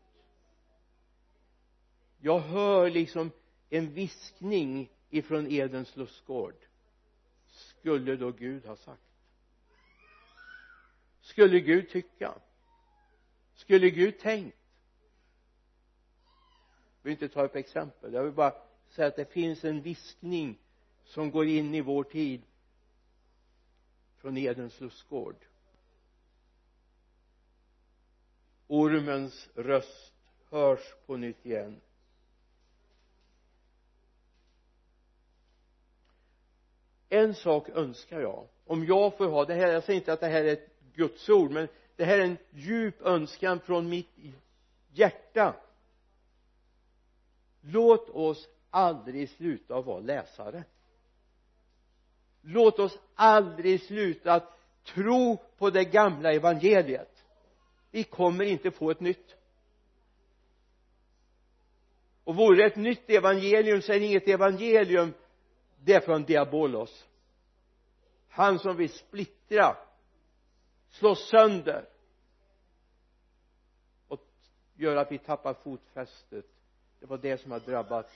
[2.19, 3.31] Jag hör liksom
[3.69, 6.55] en viskning ifrån Edens lustgård.
[7.47, 9.03] Skulle då Gud ha sagt?
[11.21, 12.35] Skulle Gud tycka?
[13.55, 14.60] Skulle Gud tänkt
[17.03, 18.13] jag vill inte ta upp exempel.
[18.13, 18.55] Jag vill bara
[18.89, 20.59] säga att det finns en viskning
[21.05, 22.43] som går in i vår tid
[24.19, 25.37] från Edens lustgård.
[28.67, 30.15] Ormens röst
[30.51, 31.81] hörs på nytt igen.
[37.09, 38.47] En sak önskar jag.
[38.65, 41.29] Om jag får ha det här jag säger inte att det här är ett Guds
[41.29, 44.11] ord men det här är en djup önskan från mitt
[44.93, 45.55] hjärta
[47.61, 50.65] låt oss aldrig sluta att vara läsare.
[52.43, 57.25] Låt oss aldrig sluta att tro på det gamla evangeliet.
[57.91, 59.37] Vi kommer inte få ett nytt.
[62.25, 65.13] Och vore det ett nytt evangelium så är det inget evangelium
[65.85, 67.07] det är från diabolos.
[68.29, 69.77] Han som vill splittra
[70.91, 71.89] slå sönder
[74.09, 74.21] och
[74.75, 76.47] göra att vi tappar fotfästet
[77.01, 78.11] det var det som har drabbat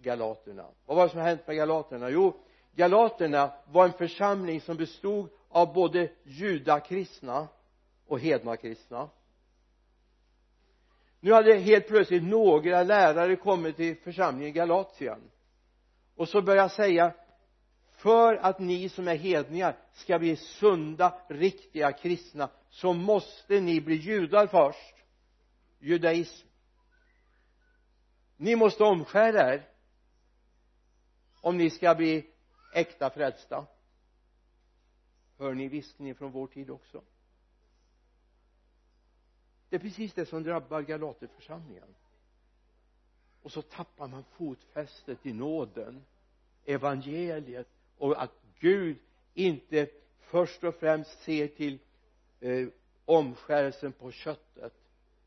[0.00, 0.66] galaterna.
[0.86, 2.10] Vad var det som har hänt med galaterna?
[2.10, 2.40] Jo
[2.74, 7.48] galaterna var en församling som bestod av både judakristna
[8.06, 9.10] och hednakristna.
[11.20, 15.20] Nu hade helt plötsligt några lärare kommit till församlingen i Galatien.
[16.16, 17.12] Och så började säga
[17.92, 23.94] för att ni som är hedningar ska bli sunda, riktiga kristna så måste ni bli
[23.94, 24.94] judar först.
[25.78, 26.51] Judaism
[28.42, 29.68] ni måste omskära er
[31.40, 32.26] om ni ska bli
[32.74, 33.66] äkta frälsta.
[35.38, 37.02] Hör ni viskningen från vår tid också?
[39.68, 41.94] Det är precis det som drabbar Galaterförsamlingen.
[43.42, 46.04] Och så tappar man fotfästet i nåden
[46.64, 48.98] evangeliet och att Gud
[49.34, 51.78] inte först och främst ser till
[52.40, 52.68] eh,
[53.04, 54.74] omskärelsen på köttet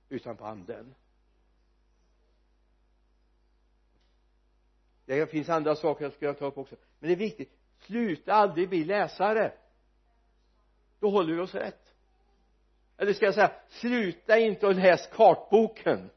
[0.09, 0.95] utan på anden.
[5.05, 6.75] Det finns andra saker jag skulle ta upp också.
[6.99, 7.51] Men det är viktigt.
[7.79, 9.53] Sluta aldrig bli läsare.
[10.99, 11.93] Då håller vi oss rätt.
[12.97, 16.09] Eller ska jag säga sluta inte att läsa kartboken.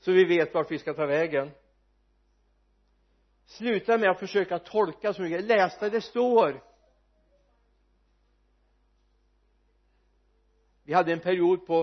[0.00, 1.50] Så vi vet vart vi ska ta vägen.
[3.46, 5.44] Sluta med att försöka tolka så mycket.
[5.44, 6.64] Läs där det står.
[10.82, 11.80] Vi hade en period på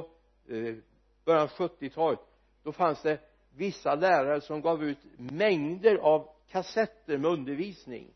[0.48, 0.76] eh,
[1.24, 2.20] början av 70-talet
[2.66, 3.20] då fanns det
[3.56, 8.14] vissa lärare som gav ut mängder av kassetter med undervisning.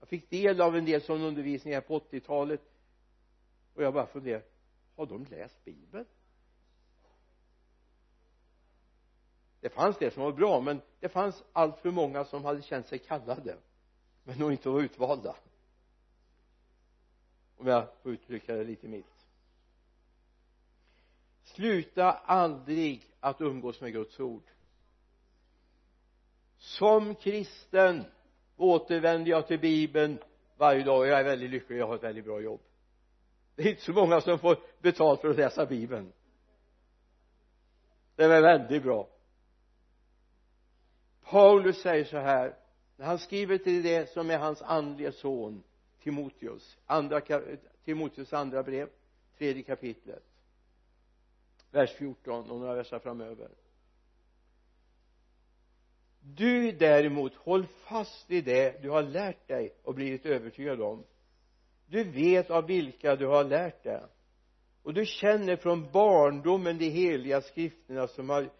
[0.00, 2.60] Jag fick del av en del sån undervisning här på 80-talet
[3.74, 4.44] och jag bara funderade
[4.96, 6.06] har de läst bibeln?
[9.60, 12.86] Det fanns det som var bra men det fanns allt för många som hade känt
[12.86, 13.56] sig kallade
[14.24, 15.36] men nog inte var utvalda.
[17.56, 19.11] Om jag får uttrycka det lite milt
[21.54, 24.42] sluta aldrig att umgås med Guds ord.
[26.58, 28.04] Som kristen
[28.56, 30.18] återvänder jag till bibeln
[30.56, 30.98] varje dag.
[30.98, 31.78] Och jag är väldigt lycklig.
[31.78, 32.60] Jag har ett väldigt bra jobb.
[33.54, 36.12] Det är inte så många som får betalt för att läsa bibeln.
[38.16, 39.08] Det är väl väldigt bra.
[41.22, 42.56] Paulus säger så här
[42.96, 45.62] när han skriver till det som är hans andliga son
[46.02, 47.20] Timoteus andra
[47.84, 48.88] Timoteus andra brev
[49.38, 50.31] tredje kapitlet
[51.72, 53.48] vers 14 och några verser framöver.
[56.20, 61.04] Du däremot håll fast vid det du har lärt dig och blivit övertygad om.
[61.86, 64.02] Du vet av vilka du har lärt dig.
[64.82, 68.50] Och du känner från barndomen de heliga skrifterna som har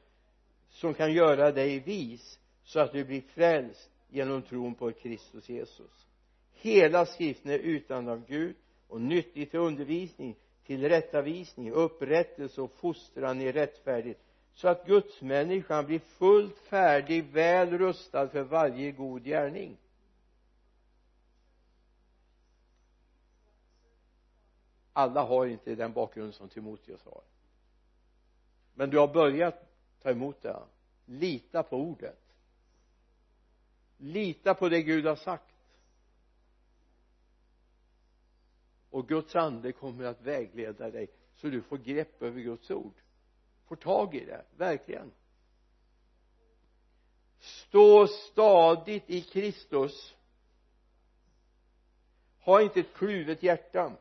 [0.68, 6.06] som kan göra dig vis så att du blir frälst genom tron på Kristus Jesus.
[6.52, 8.56] Hela skriften är utan av Gud
[8.88, 14.18] och nyttig till undervisning tillrättavisning, upprättelse och fostran i rättfärdighet
[14.54, 19.76] så att gudsmänniskan blir fullt färdig, väl rustad för varje god gärning.
[24.92, 27.22] Alla har inte den bakgrund som Timoteus har.
[28.74, 29.68] Men du har börjat
[30.02, 30.62] ta emot det
[31.06, 32.18] lita på ordet.
[33.96, 35.51] Lita på det Gud har sagt.
[38.92, 42.94] Och Guds ande kommer att vägleda dig så du får grepp över Guds ord.
[43.64, 45.12] Får tag i det, verkligen.
[47.38, 50.14] Stå stadigt i Kristus.
[52.40, 53.92] Ha inte ett kluvet hjärta.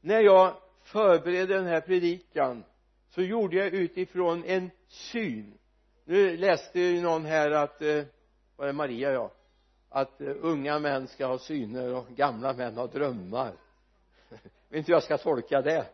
[0.00, 2.64] När jag förberedde den här predikan
[3.08, 5.58] så gjorde jag utifrån en syn.
[6.04, 8.04] Nu läste ju någon här att eh,
[8.56, 9.32] var det Maria ja?
[9.88, 13.52] Att eh, unga män ska ha syner och gamla män ha drömmar.
[14.28, 15.86] Vet inte hur jag ska tolka det.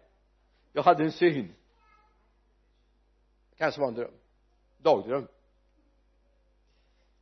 [0.72, 1.54] Jag hade en syn.
[3.57, 4.14] Kanske var en dröm.
[4.78, 5.28] Dagdröm.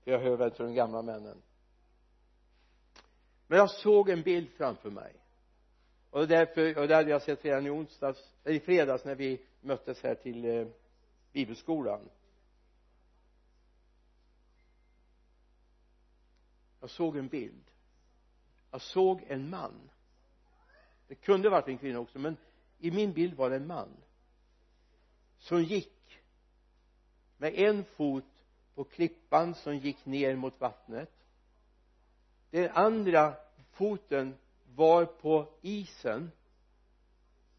[0.04, 1.42] För jag hör väl till de gamla männen.
[3.46, 5.12] Men jag såg en bild framför mig.
[6.10, 9.40] Och därför och det hade jag sett redan i onsdags eller i fredags när vi
[9.60, 10.66] möttes här till eh,
[11.32, 12.08] bibelskolan.
[16.82, 17.64] Jag såg en bild.
[18.70, 19.90] Jag såg en man.
[21.08, 22.36] Det kunde varit en kvinna också men
[22.78, 23.96] i min bild var det en man
[25.38, 26.20] som gick
[27.36, 28.24] med en fot
[28.74, 31.10] på klippan som gick ner mot vattnet.
[32.50, 33.34] Den andra
[33.72, 34.38] foten
[34.74, 36.30] var på isen.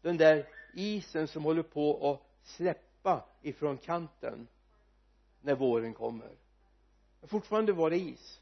[0.02, 4.48] Den där isen som håller på att släppa ifrån kanten
[5.40, 6.36] när våren kommer.
[7.20, 8.40] Men fortfarande var det is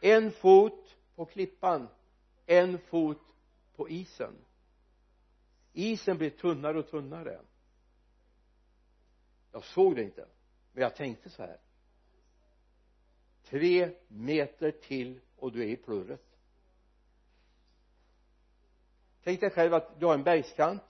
[0.00, 1.88] en fot på klippan
[2.46, 3.22] en fot
[3.76, 4.34] på isen.
[5.72, 7.40] Isen blir tunnare och tunnare.
[9.52, 10.26] Jag såg det inte
[10.72, 11.58] men jag tänkte så här.
[13.44, 16.24] Tre meter till och du är i plurret.
[19.24, 20.82] Tänk dig själv att du har en bergskant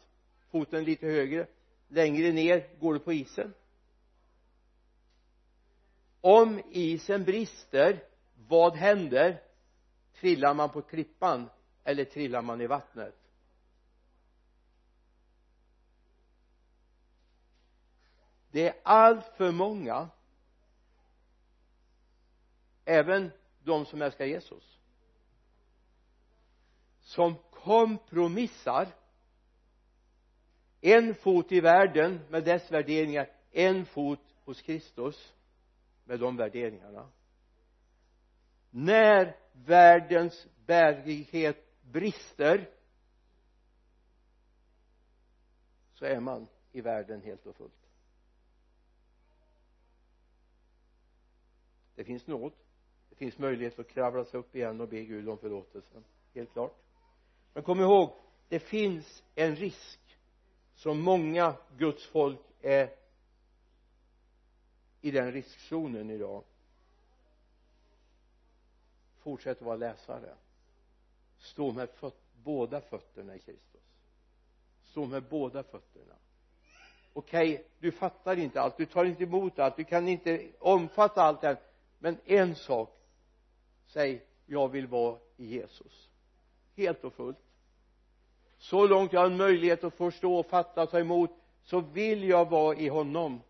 [0.51, 1.47] foten lite högre
[1.89, 3.55] längre ner går du på isen.
[6.21, 8.05] Om isen brister
[8.51, 9.43] vad händer?
[10.13, 11.51] Trillar man på klippan
[11.85, 13.17] eller trillar man i vattnet?
[18.51, 20.09] Det är allt för många.
[22.85, 23.31] Även
[23.63, 24.79] de som älskar Jesus.
[27.01, 28.89] Som kompromissar.
[30.81, 35.33] En fot i världen med dess värderingar en fot hos Kristus
[36.05, 37.09] med de värderingarna
[38.71, 42.71] när världens bärighet brister
[45.95, 47.73] så är man i världen helt och fullt.
[51.95, 52.53] Det finns nåd.
[53.09, 56.03] Det finns möjlighet att kravla sig upp igen och be Gud om förlåtelse.
[56.35, 56.77] Helt klart.
[57.55, 58.13] Men kom ihåg
[58.49, 60.01] det finns en risk
[60.75, 62.91] som många Guds folk är
[65.01, 66.45] i den riskzonen idag
[69.31, 70.35] fortsätt att vara läsare.
[71.39, 72.15] Stå med föt
[72.45, 73.81] båda fötterna i Kristus.
[74.85, 76.15] Stå med båda fötterna.
[77.13, 78.77] Okej okay, du fattar inte allt.
[78.77, 79.77] Du tar inte emot allt.
[79.77, 81.57] Du kan inte omfatta allt det
[81.99, 82.97] men en sak
[83.87, 86.09] säg jag vill vara i Jesus.
[86.77, 87.39] Helt och fullt.
[88.59, 91.31] Så långt jag har en möjlighet att förstå, fatta, ta emot
[91.65, 93.41] så vill jag vara i honom.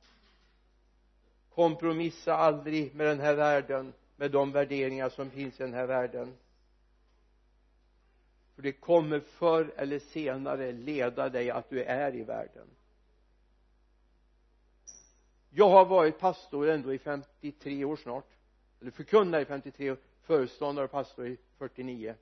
[1.55, 6.37] Kompromissa aldrig med den här världen med de värderingar som finns i den här världen.
[8.55, 12.67] För det kommer förr eller senare leda dig att du är i världen.
[15.51, 18.29] Jag har varit pastor ändå i 53 år snart.
[18.81, 22.15] Eller förkunnare i 53 år föreståndare och pastor i 49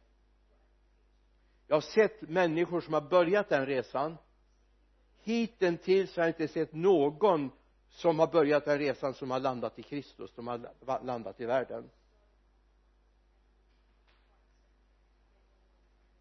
[1.66, 4.16] jag har sett människor som har börjat den resan.
[5.22, 7.50] Hittills har jag inte sett någon
[7.90, 11.90] som har börjat den resan som har landat i Kristus som har landat i världen.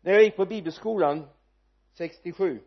[0.01, 1.27] När jag gick på bibelskolan
[1.93, 2.61] 67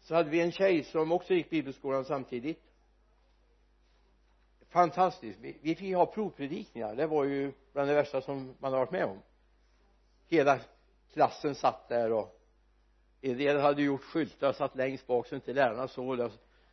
[0.00, 2.62] så hade vi en tjej som också gick bibelskolan samtidigt.
[4.68, 6.94] Fantastiskt vi, fick ha provpredikningar.
[6.94, 9.22] Det var ju bland det värsta som man har varit med om.
[10.28, 10.60] Hela
[11.12, 12.40] klassen satt där och
[13.20, 16.30] en del hade gjort skyltar satt längst bak så inte lärarna såg det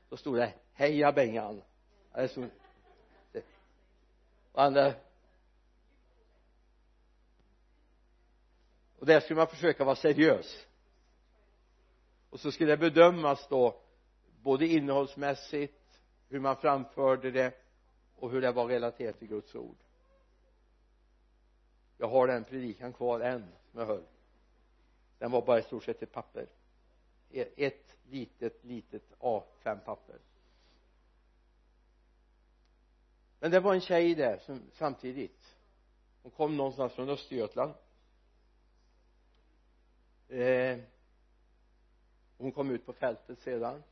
[0.09, 1.61] då stod det heja Bengan.
[2.13, 2.49] Det stod
[4.51, 4.93] och andra
[8.99, 10.65] och där skulle man försöka vara seriös.
[12.29, 13.81] Och så skulle det bedömas då
[14.41, 17.53] både innehållsmässigt hur man framförde det
[18.15, 19.77] och hur det var relaterat till Guds ord.
[21.97, 24.03] Jag har den predikan kvar än som jag höll
[25.19, 26.47] den var bara i stort sett ett papper.
[27.31, 30.19] E- ett litet litet A5 papper
[33.39, 35.55] men det var en tjej där som samtidigt.
[36.23, 37.73] Hon kom någonstans från Östergötland.
[40.29, 40.77] Eh,
[42.37, 43.83] hon kom ut på fältet sedan.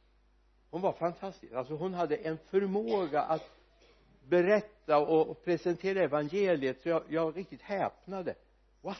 [0.70, 1.54] Hon var fantastisk.
[1.54, 3.52] Alltså hon hade en förmåga att
[4.28, 8.36] berätta och, presentera evangeliet så jag, jag riktigt häpnade.
[8.82, 8.96] Wow!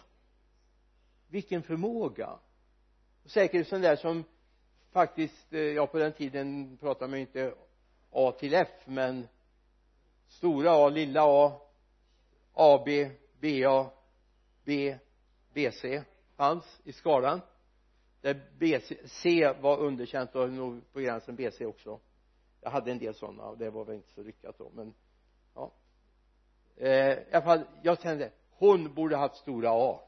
[1.28, 2.40] Vilken förmåga!
[3.26, 4.24] Säkert sån där som
[4.92, 7.54] faktiskt eh, ja på den tiden pratade man ju inte
[8.12, 9.28] A till F men
[10.28, 11.62] stora A, lilla A
[12.54, 12.88] AB,
[13.40, 13.92] BA,
[14.64, 14.98] B,
[15.54, 16.04] BC
[16.36, 17.42] fanns i skalan.
[18.22, 22.00] Där BC, C var underkänt och nog på gränsen BC också.
[22.62, 24.94] Jag hade en del sådana och det var väl inte så lyckat då men
[25.56, 25.72] ja.
[26.78, 30.00] Eh, i alla fall jag kände hon borde haft stora A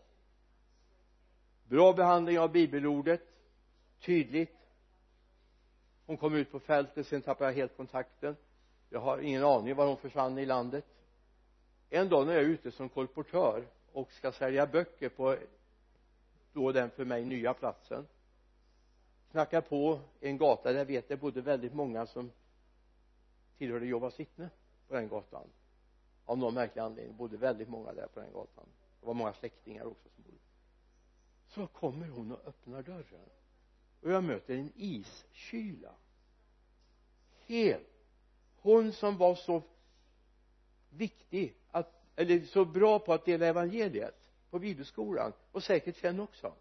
[1.68, 3.22] bra behandling av bibelordet.
[4.00, 4.58] Tydligt.
[6.06, 8.36] Hon kom ut på fältet sen tappade jag helt kontakten.
[8.90, 10.86] Jag har ingen aning var hon försvann i landet.
[11.90, 15.38] En dag när jag är ute som kolportör och ska sälja böcker på
[16.54, 18.08] då den för mig nya platsen
[19.32, 22.32] knackar på en gata där jag vet det bodde väldigt många som
[23.58, 24.50] tillhörde Jehovas vittne
[24.88, 25.48] på den gatan.
[26.26, 28.66] Av någon märklig anledning bodde väldigt många där på den gatan.
[29.00, 30.38] Det var många släktingar också som bodde
[31.58, 33.30] så kommer hon och öppnar dörren.
[34.02, 35.96] Och jag möter en iskyla.
[37.46, 37.88] Helt.
[38.62, 39.64] Hon som var så
[40.90, 44.16] viktig att, eller så bra på att dela evangeliet
[44.50, 46.54] på bibelskolan och säkert sen också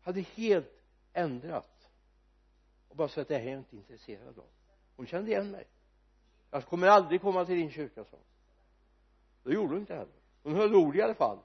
[0.00, 0.82] hade helt
[1.12, 1.88] ändrat.
[2.88, 4.48] Och bara sagt det här är jag inte intresserad av.
[4.96, 5.66] Hon kände igen mig.
[6.50, 8.16] Jag kommer aldrig komma till din kyrka sa
[9.44, 10.14] det gjorde hon inte heller.
[10.42, 11.38] Hon höll ord i alla fall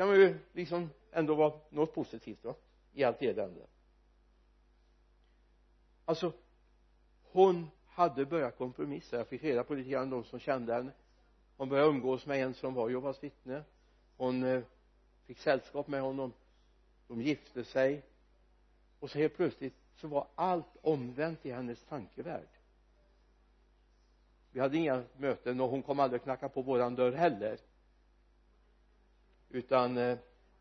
[0.00, 2.54] kan man ju liksom ändå vara något positivt va?
[2.92, 3.66] I allt elände.
[6.04, 6.32] Alltså
[7.22, 9.16] hon hade börjat kompromissa.
[9.16, 10.92] Jag fick reda på lite grann de som kände henne.
[11.56, 13.64] Hon började umgås med en som var Jehovas vittne.
[14.16, 14.62] Hon eh,
[15.26, 16.32] fick sällskap med honom.
[17.08, 18.02] De gifte sig.
[19.00, 22.48] Och så helt plötsligt så var allt omvänt i hennes tankevärld.
[24.50, 27.58] Vi hade inga möten och hon kom aldrig knacka på våran dörr heller
[29.50, 30.18] utan eh,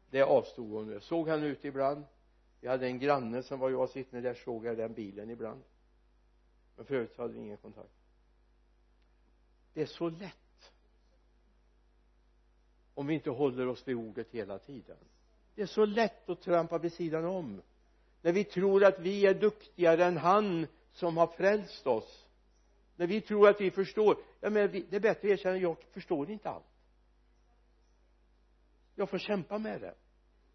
[0.10, 0.92] det avstod hon.
[0.92, 2.06] Jag såg henne ute ibland.
[2.62, 5.64] Vi hade en granne som var jag sittande där såg jag den bilen ibland.
[6.76, 7.94] Men för övrigt hade vi ingen kontakt.
[9.74, 10.72] Det är så lätt.
[12.94, 14.98] Om vi inte håller oss vid ordet hela tiden.
[15.56, 17.62] Det är så lätt att trampa vid sidan om.
[18.22, 22.28] När vi tror att vi är duktigare än han som har frälst oss.
[22.96, 24.18] När vi tror att vi förstår.
[24.40, 26.66] Ja men det är bättre att erkänna jag förstår inte allt
[29.00, 29.96] jag får kämpa med det.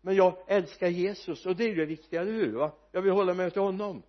[0.00, 2.72] Men jag älskar Jesus och det är ju det viktiga, eller hur va?
[2.92, 4.02] Jag vill hålla mig till honom.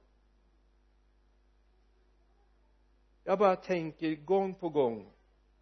[3.23, 5.11] Jag bara tänker gång på gång.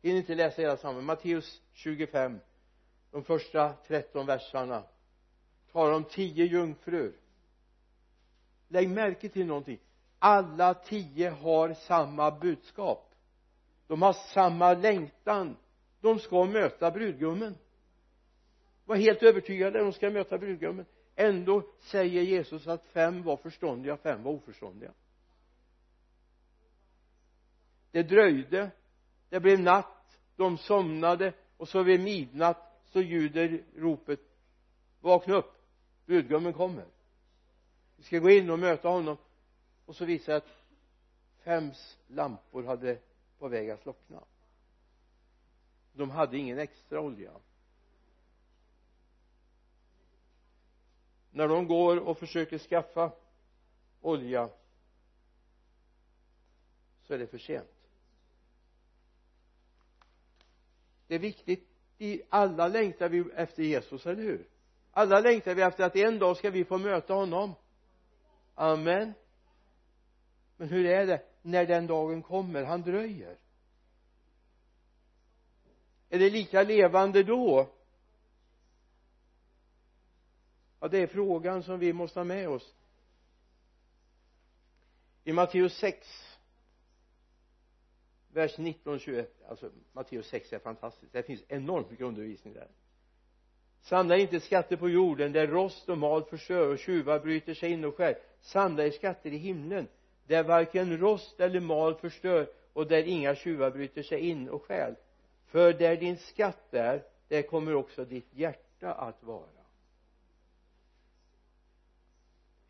[0.02, 2.40] Hinner inte läsa hela samman Matteus 25
[3.12, 4.84] de första 13 verserna.
[5.72, 7.16] Talar om tio jungfrur.
[8.68, 9.80] Lägg märke till någonting.
[10.20, 13.16] Alla tio har samma budskap.
[13.88, 15.58] De har samma längtan.
[16.02, 17.56] De ska möta brudgummen
[18.86, 20.86] var helt övertygade de ska möta brudgummen.
[21.16, 24.94] Ändå säger Jesus att fem var förståndiga fem var oförståndiga.
[27.92, 28.72] Det dröjde
[29.30, 34.20] det blev natt de somnade och så vid midnatt så ljuder ropet
[35.02, 35.54] vakna upp
[36.06, 36.86] brudgummen kommer.
[37.98, 39.18] Vi ska gå in och möta honom
[39.86, 40.64] och så visar det att
[41.44, 42.98] fems lampor hade
[43.40, 44.24] på väg att slockna.
[45.94, 47.32] De hade ingen extra olja.
[51.34, 53.12] När de går och försöker skaffa
[54.02, 54.50] olja
[57.02, 57.90] så är det för sent.
[61.08, 64.48] Det är viktigt i alla längtar vi efter Jesus, eller hur?
[64.92, 67.54] Alla längtar vi efter att en dag ska vi få möta honom.
[68.56, 69.14] Amen.
[70.58, 72.64] Men hur är det när den dagen kommer?
[72.64, 73.38] Han dröjer.
[76.10, 77.70] Är det lika levande då?
[80.84, 82.76] Ja det är frågan som vi måste ha med oss.
[85.24, 86.08] I Matteus 6
[88.34, 91.14] vers 19-21 alltså Matteus 6 är fantastiskt.
[91.14, 92.68] Det finns enormt mycket undervisning där.
[93.82, 97.86] Samla inte skatter på jorden där rost och mal förstör och tjuvar bryter sig in
[97.86, 98.18] och skär.
[98.42, 99.88] Samla er skatter i himlen
[100.28, 104.96] där varken rost eller mal förstör och där inga tjuvar bryter sig in och stjäl
[105.46, 109.53] för där din skatt är där kommer också ditt hjärta att vara.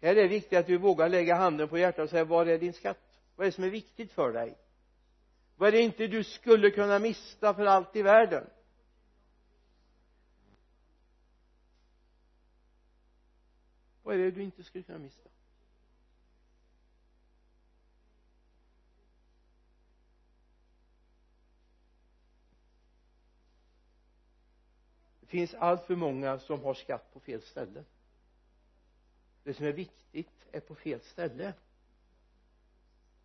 [0.08, 2.60] Här är det viktigt att du vågar lägga handen på hjärtat och säga var är
[2.60, 2.98] din skatt?
[3.36, 4.58] Vad är det som är viktigt för dig?
[5.56, 8.50] Vad är det inte du skulle kunna mista för allt i världen?
[14.04, 15.30] Vad är det du inte skulle kunna mista?
[25.20, 27.84] Det finns allt för många som har skatt på fel ställe
[29.44, 31.54] det som är viktigt är på fel ställe.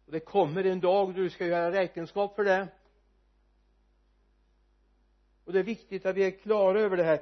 [0.07, 2.69] Och det kommer en dag då du ska göra räkenskap för det.
[5.45, 7.21] Och det är viktigt att vi är klara över det här.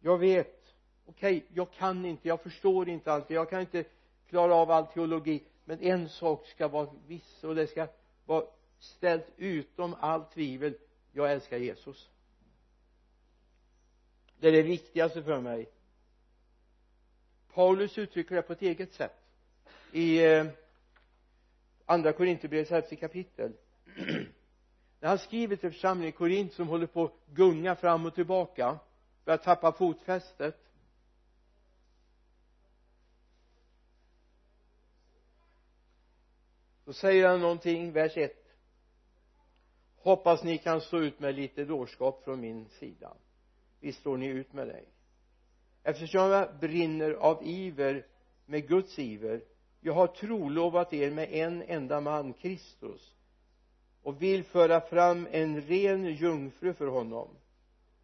[0.00, 0.74] Jag vet.
[1.06, 2.28] Okej okay, jag kan inte.
[2.28, 3.30] Jag förstår inte allt.
[3.30, 3.84] Jag kan inte
[4.28, 5.42] klara av all teologi.
[5.64, 7.86] Men en sak ska vara viss och det ska
[8.26, 8.44] vara
[8.78, 10.74] ställt utom allt tvivel.
[11.12, 12.10] Jag älskar Jesus.
[14.38, 15.68] Det är det viktigaste för mig.
[17.56, 19.16] Paulus uttrycker det på ett eget sätt.
[19.92, 20.46] I eh,
[21.86, 23.52] andra Korinthierbrevets elfte kapitel.
[25.00, 28.78] När han skriver till församlingen i Korint som håller på att gunga fram och tillbaka
[29.24, 30.56] börjar tappa fotfästet.
[36.84, 38.32] Då säger han någonting, vers 1
[39.96, 43.16] hoppas ni kan stå ut med lite dårskap från min sida.
[43.80, 44.95] Visst står ni ut med det
[45.86, 48.06] eftersom jag brinner av iver
[48.46, 49.40] med Guds iver
[49.80, 53.14] jag har trolovat er med en enda man, Kristus
[54.02, 57.28] och vill föra fram en ren jungfru för honom.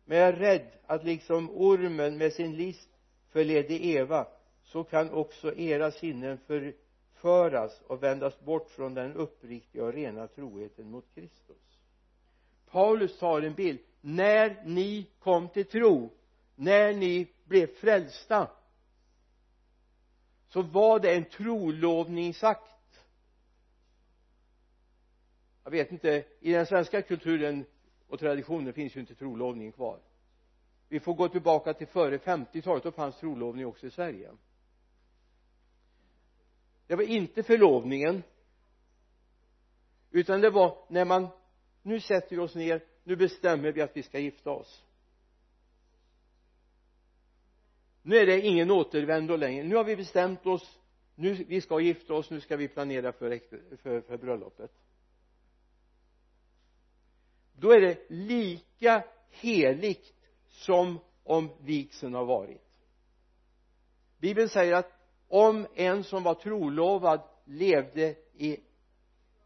[0.05, 2.89] Men jag är rädd att liksom ormen med sin list
[3.31, 4.27] förledde Eva
[4.63, 10.91] så kan också era sinnen förföras och vändas bort från den uppriktiga och rena troheten
[10.91, 11.79] mot Kristus.
[12.71, 13.79] Paulus tar en bild.
[14.01, 16.11] När ni kom till tro
[16.55, 18.51] när ni blev frälsta
[20.49, 22.73] så var det en trolovningsakt
[25.65, 27.65] jag vet inte i den svenska kulturen
[28.09, 29.99] och traditionen finns ju inte trolovningen kvar.
[30.89, 34.31] Vi får gå tillbaka till före 50-talet då fanns trolovning också i Sverige.
[36.87, 38.23] Det var inte förlovningen
[40.11, 41.29] utan det var när man
[41.83, 44.85] nu sätter vi oss ner nu bestämmer vi att vi ska gifta oss.
[48.03, 49.65] Nu är det ingen återvändo längre.
[49.65, 50.79] Nu har vi bestämt oss.
[51.15, 52.31] Nu vi ska gifta oss.
[52.31, 53.41] Nu ska vi planera för,
[53.77, 54.71] för, för bröllopet.
[57.53, 60.15] Då är det lika heligt
[60.49, 62.63] som om vigseln har varit.
[64.19, 64.93] Bibeln säger att
[65.29, 68.61] om en som var trolovad levde i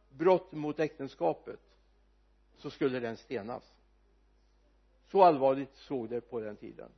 [0.08, 1.60] brott mot äktenskapet
[2.56, 3.74] så skulle den stenas.
[5.04, 6.90] Så allvarligt såg det på den tiden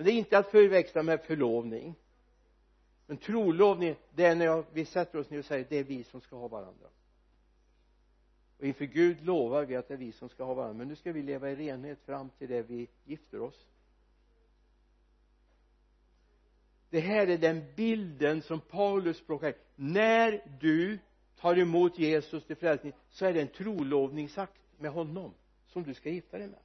[0.00, 1.94] men det är inte att förväxla med förlovning.
[3.06, 6.20] Men trolovning det är när vi sätter oss ner och säger det är vi som
[6.20, 6.88] ska ha varandra.
[8.58, 10.78] Och inför Gud lovar vi att det är vi som ska ha varandra.
[10.78, 13.66] Men nu ska vi leva i renhet fram till det vi gifter oss.
[16.90, 20.98] Det här är den bilden som Paulus plockar när du
[21.36, 25.34] tar emot Jesus till frälsning så är det en trolovningsakt med honom
[25.66, 26.60] som du ska gifta dig med.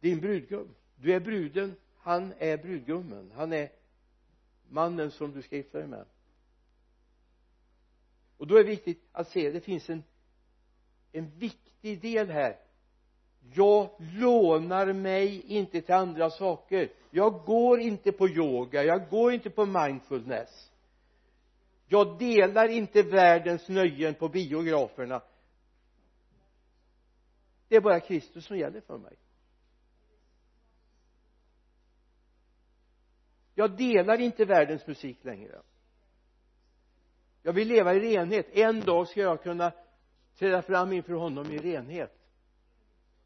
[0.00, 3.32] Din brudgum du är bruden han är brudgummen.
[3.34, 3.68] Han är
[4.68, 6.04] mannen som du ska gifta dig med.
[8.36, 10.02] Och då är det viktigt att se det finns en
[11.12, 12.56] en viktig del här.
[13.54, 16.92] Jag lånar mig inte till andra saker.
[17.10, 20.70] Jag går inte på yoga jag går inte på mindfulness.
[21.88, 25.22] Jag delar inte världens nöjen på biograferna.
[27.68, 29.16] Det är bara Kristus som gäller för mig.
[33.60, 35.62] Jag delar inte världens musik längre.
[37.42, 38.46] Jag vill leva i renhet.
[38.52, 39.72] En dag ska jag kunna
[40.38, 42.18] träda fram inför honom i renhet.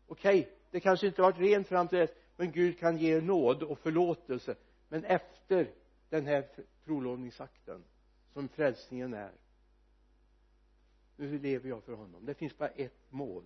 [0.07, 3.62] Okej okay, det kanske inte varit rent fram till dess men Gud kan ge nåd
[3.62, 4.55] och förlåtelse.
[4.89, 5.70] Men efter
[6.09, 6.49] den här
[6.85, 7.85] trolovningsakten
[8.32, 9.32] som frälsningen är
[11.16, 12.26] nu lever jag för honom.
[12.26, 13.45] Det finns bara ett mål.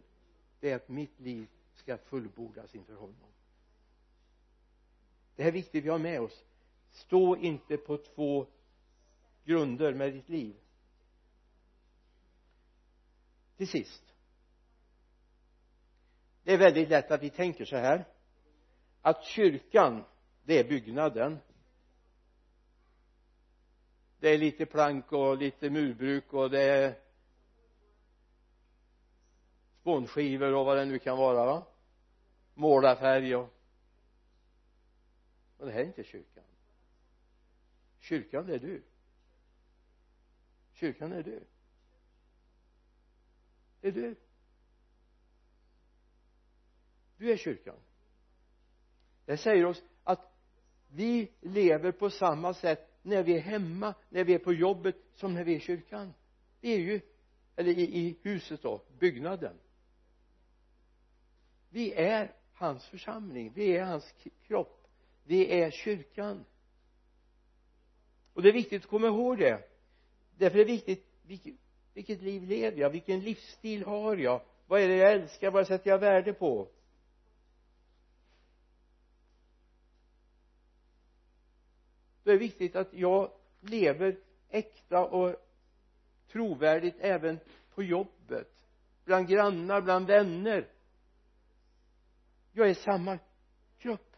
[0.61, 3.33] Det är att mitt liv ska fullbordas inför honom.
[5.37, 6.45] Det här är viktigt vi har med oss
[6.91, 8.47] stå inte på två
[9.45, 10.57] grunder med ditt liv.
[13.57, 14.15] Till sist.
[16.43, 18.05] Det är väldigt lätt att vi tänker så här.
[19.03, 20.05] Att kyrkan
[20.45, 21.39] det är byggnaden.
[24.21, 26.99] Det är lite plank och lite murbruk och det är
[29.81, 31.67] spånskivor och vad det nu kan vara va?
[32.55, 33.59] Målarfärg och
[35.59, 36.45] och det här är inte kyrkan
[38.09, 38.83] kyrkan det är du.
[40.73, 41.45] Kyrkan är du.
[43.81, 44.17] Det är du.
[47.17, 47.77] Du är kyrkan.
[49.25, 50.35] Det säger oss att
[50.89, 55.35] vi lever på samma sätt när vi är hemma när vi är på jobbet som
[55.35, 56.15] när vi är i kyrkan.
[56.61, 57.01] Vi är ju
[57.57, 59.59] eller i, i huset då byggnaden.
[61.71, 63.53] Vi är hans församling.
[63.55, 64.15] Vi är hans
[64.47, 64.89] kropp.
[65.25, 66.45] Vi är kyrkan
[68.39, 69.69] och det är viktigt att komma ihåg det.
[70.37, 71.55] Därför är det viktigt vilket,
[71.95, 72.91] vilket liv lever jag?
[72.91, 74.43] Vilken livsstil har jag?
[74.67, 75.51] Vad är det jag älskar?
[75.51, 76.69] Vad sätter jag värde på?
[82.23, 84.19] Då är det viktigt att jag lever
[84.49, 85.37] äkta och
[86.33, 87.39] trovärdigt även
[87.75, 88.67] på jobbet.
[89.05, 90.69] Bland grannar, bland vänner.
[92.53, 93.19] Jag är samma
[93.79, 94.17] kropp.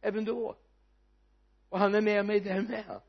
[0.00, 0.56] Även då
[1.74, 3.00] och han är med mig där med.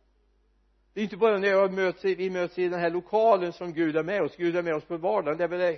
[0.93, 3.97] Det är inte bara när jag möts, vi möts i den här lokalen som Gud
[3.97, 4.35] är med oss.
[4.37, 5.37] Gud är med oss på vardagen.
[5.37, 5.77] Det är väl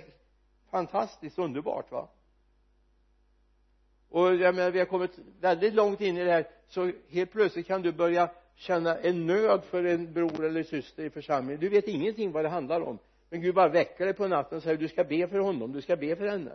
[0.70, 2.08] fantastiskt underbart va?
[4.08, 7.66] Och jag menar vi har kommit väldigt långt in i det här så helt plötsligt
[7.66, 11.60] kan du börja känna en nöd för en bror eller syster i församlingen.
[11.60, 12.98] Du vet ingenting vad det handlar om.
[13.30, 15.82] Men Gud bara väcker dig på natten och säger du ska be för honom, du
[15.82, 16.52] ska be för henne.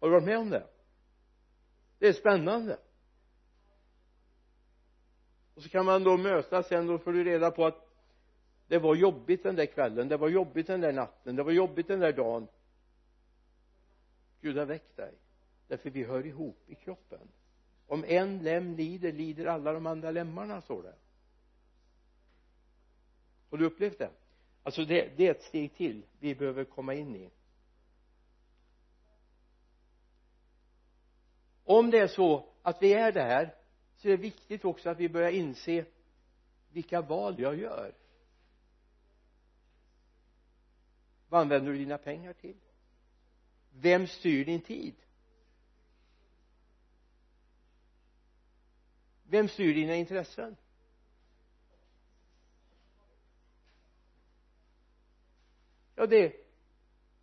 [0.00, 0.66] Har du varit med om det?
[1.98, 2.76] Det är spännande
[5.56, 7.88] och så kan man då mötas sen då får du reda på att
[8.66, 11.88] det var jobbigt den där kvällen det var jobbigt den där natten det var jobbigt
[11.88, 12.48] den där dagen.
[14.40, 15.14] Gud har väckt dig.
[15.68, 17.28] Därför vi hör ihop i kroppen.
[17.86, 20.94] Om en lem lider lider alla de andra lemmarna står det.
[23.50, 24.10] Har du upplevt det?
[24.62, 27.30] Alltså det, det är ett steg till vi behöver komma in i.
[31.64, 33.54] Om det är så att vi är det här
[33.96, 35.84] så är det viktigt också att vi börjar inse
[36.72, 37.94] vilka val jag gör.
[41.28, 42.56] Vad använder du dina pengar till?
[43.70, 44.94] Vem styr din tid?
[49.22, 50.56] Vem styr dina intressen?
[55.94, 56.46] Ja det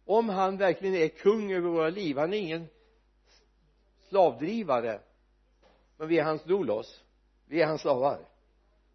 [0.06, 2.68] om han verkligen är kung över våra liv han är ingen
[4.10, 5.02] slavdrivare
[6.04, 7.04] men vi är hans dolos.
[7.46, 8.20] Vi är hans slavar.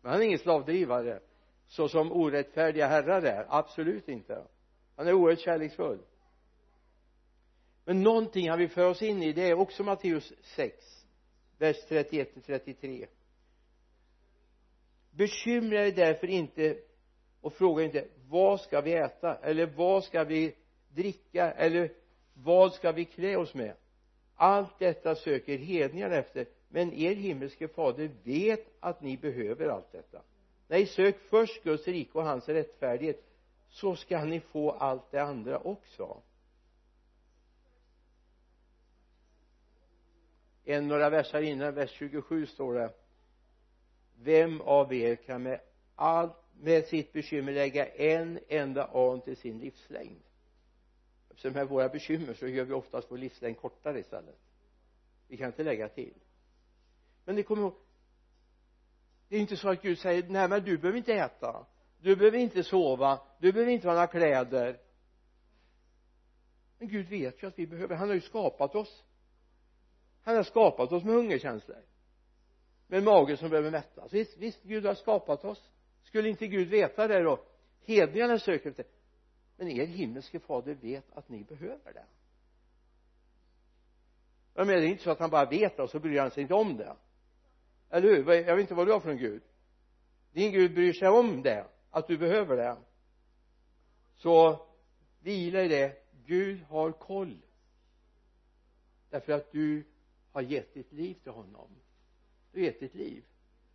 [0.03, 1.21] Men han är ingen slavdrivare
[1.67, 3.47] så som orättfärdiga herrar är.
[3.49, 4.45] Absolut inte.
[4.97, 5.99] Han är oerhört kärleksfull.
[7.85, 11.07] Men någonting han vill föra oss in i det är också Matteus 6
[11.59, 13.07] vers 31 till 33
[15.11, 16.79] bekymra er därför inte
[17.41, 19.35] och fråga inte vad ska vi äta?
[19.35, 20.55] Eller vad ska vi
[20.89, 21.53] dricka?
[21.53, 21.93] Eller
[22.35, 23.75] vad ska vi klä oss med?
[24.37, 30.23] Allt detta söker hedningarna efter men er himmelske fader vet att ni behöver allt detta
[30.69, 33.25] nej sök först Guds rike och hans rättfärdighet
[33.69, 36.23] så ska ni få allt det andra också
[40.65, 42.93] en några versar innan vers 27 står det
[44.23, 45.61] vem av er kan med
[45.95, 50.23] allt med sitt bekymmer lägga en enda an till sin livslängd
[51.31, 54.39] eftersom med våra bekymmer så gör vi oftast vår livslängd kortare istället
[55.29, 56.15] vi kan inte lägga till
[57.29, 57.75] men ni kommer ihåg
[59.29, 61.67] det är inte så att Gud säger nej men du behöver inte äta.
[62.01, 63.21] Du behöver inte sova.
[63.39, 64.81] Du behöver inte ha några kläder.
[66.79, 67.97] Men Gud vet ju att vi behöver.
[67.97, 69.05] Han har ju skapat oss.
[70.23, 71.83] Han har skapat oss med hungerkänslor.
[72.87, 74.13] Med en mage som behöver mättas.
[74.13, 75.71] Visst, visst Gud har skapat oss.
[76.03, 77.45] Skulle inte Gud veta det då?
[77.85, 78.85] Hedningarna söker efter.
[79.57, 82.07] Men er himmelske fader vet att ni behöver det.
[84.55, 86.31] Jag menar det är inte så att han bara vet det och så bryr han
[86.31, 86.97] sig inte om det
[87.91, 88.33] eller hur?
[88.33, 89.43] Jag vet inte vad du har för en gud.
[90.33, 92.77] Din gud bryr sig om det att du behöver det.
[94.15, 94.67] Så
[95.21, 96.03] vila i det.
[96.25, 97.43] Gud har koll.
[99.11, 99.85] Därför att du
[100.33, 101.71] har gett ditt liv till honom.
[102.53, 103.25] Du har gett ditt liv.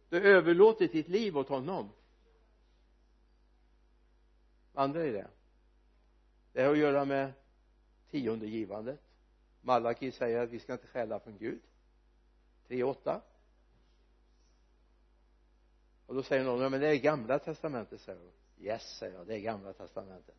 [0.10, 1.90] Du har överlåtit ditt liv åt honom.
[4.74, 5.28] Andra i det.
[6.54, 7.34] Det har att göra med
[8.12, 9.00] tiondegivandet
[9.62, 11.62] Malaki säger att vi ska inte stjäla från Gud.
[12.68, 13.22] 3.8
[16.14, 19.28] och då säger någon ja men det är gamla testamentet säger jag yes säger jag
[19.28, 20.36] det är gamla testamentet.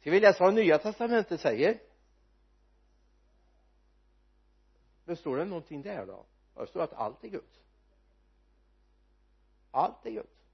[0.00, 1.80] Ska vi läsa vad nya testamentet säger?
[5.04, 6.26] Men står det någonting där då?
[6.54, 7.60] Det står att allt är Guds.
[9.70, 10.46] Allt är Guds.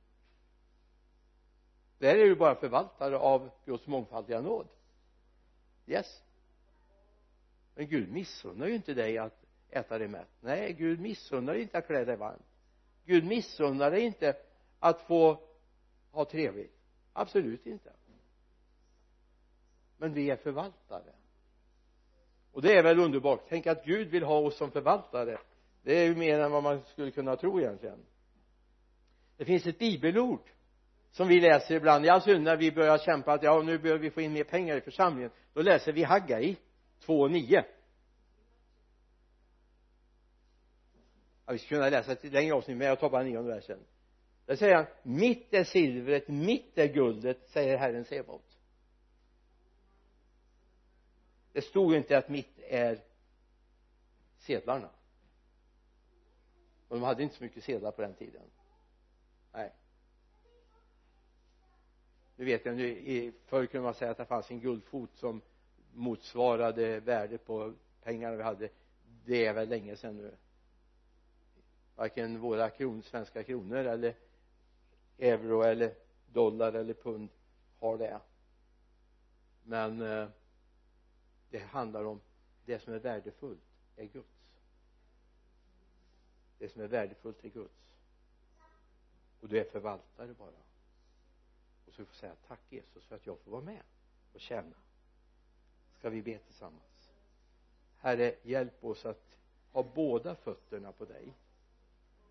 [1.98, 4.68] Där är du bara förvaltare av Guds mångfaldiga nåd.
[5.86, 6.22] Yes.
[7.74, 10.30] Men Gud missunnar ju inte dig att äta dig mätt.
[10.40, 12.46] Nej Gud missunnar dig inte att klä dig varmt.
[13.04, 14.47] Gud missunnar dig inte
[14.78, 15.40] att få
[16.10, 16.78] ha trevligt?
[17.12, 17.92] Absolut inte.
[19.96, 21.12] Men vi är förvaltare.
[22.52, 23.44] Och det är väl underbart.
[23.48, 25.38] Tänk att Gud vill ha oss som förvaltare.
[25.82, 27.98] Det är ju mer än vad man skulle kunna tro egentligen.
[29.36, 30.50] Det finns ett bibelord
[31.10, 32.06] som vi läser ibland.
[32.06, 34.44] I all synnerhet när vi börjar kämpa att ja nu behöver vi få in mer
[34.44, 35.30] pengar i församlingen.
[35.52, 36.56] Då läser vi Haggai
[37.06, 37.64] 2.9
[41.48, 43.78] ja, vi skulle kunna läsa ett längre avsnitt men jag tar bara nionde versen
[44.48, 48.58] där säger han mitt är silvret, mitt är guldet säger Herren Sebot
[51.58, 53.04] det stod ju inte att mitt är
[54.38, 54.90] sedlarna.
[56.88, 58.42] Och de hade inte så mycket sedlar på den tiden.
[59.52, 59.72] Nej.
[62.36, 65.40] Nu vet jag nu förr kunde man säga att det fanns en guldfot som
[65.92, 68.68] motsvarade värdet på pengarna vi hade.
[69.24, 70.34] Det är väl länge sedan nu.
[71.96, 74.14] Varken våra kron, svenska kronor eller
[75.18, 75.94] euro eller
[76.26, 77.28] dollar eller pund
[77.78, 78.20] har det.
[79.64, 80.28] Men eh,
[81.50, 82.20] det handlar om
[82.64, 83.60] det som är värdefullt
[83.96, 84.28] är Guds.
[86.58, 87.94] Det som är värdefullt är Guds.
[89.40, 90.50] Och du är förvaltare bara.
[91.86, 93.82] Och så får säga tack Jesus för att jag får vara med
[94.32, 94.76] och tjäna.
[95.98, 97.10] Ska vi be tillsammans?
[97.98, 99.36] Herre hjälp oss att
[99.72, 101.34] ha båda fötterna på dig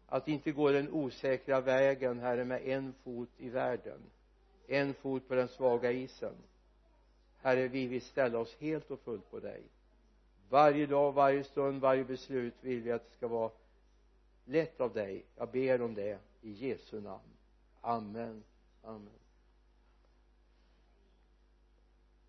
[0.07, 3.99] att inte gå den osäkra vägen herre med en fot i världen
[4.67, 6.35] en fot på den svaga isen.
[7.37, 9.63] Herre vi vill ställa oss helt och fullt på dig.
[10.49, 13.51] Varje dag, varje stund, varje beslut vill vi att det ska vara
[14.45, 15.25] lätt av dig.
[15.35, 17.33] Jag ber om det i Jesu namn.
[17.81, 18.43] Amen.
[18.83, 19.26] Amen.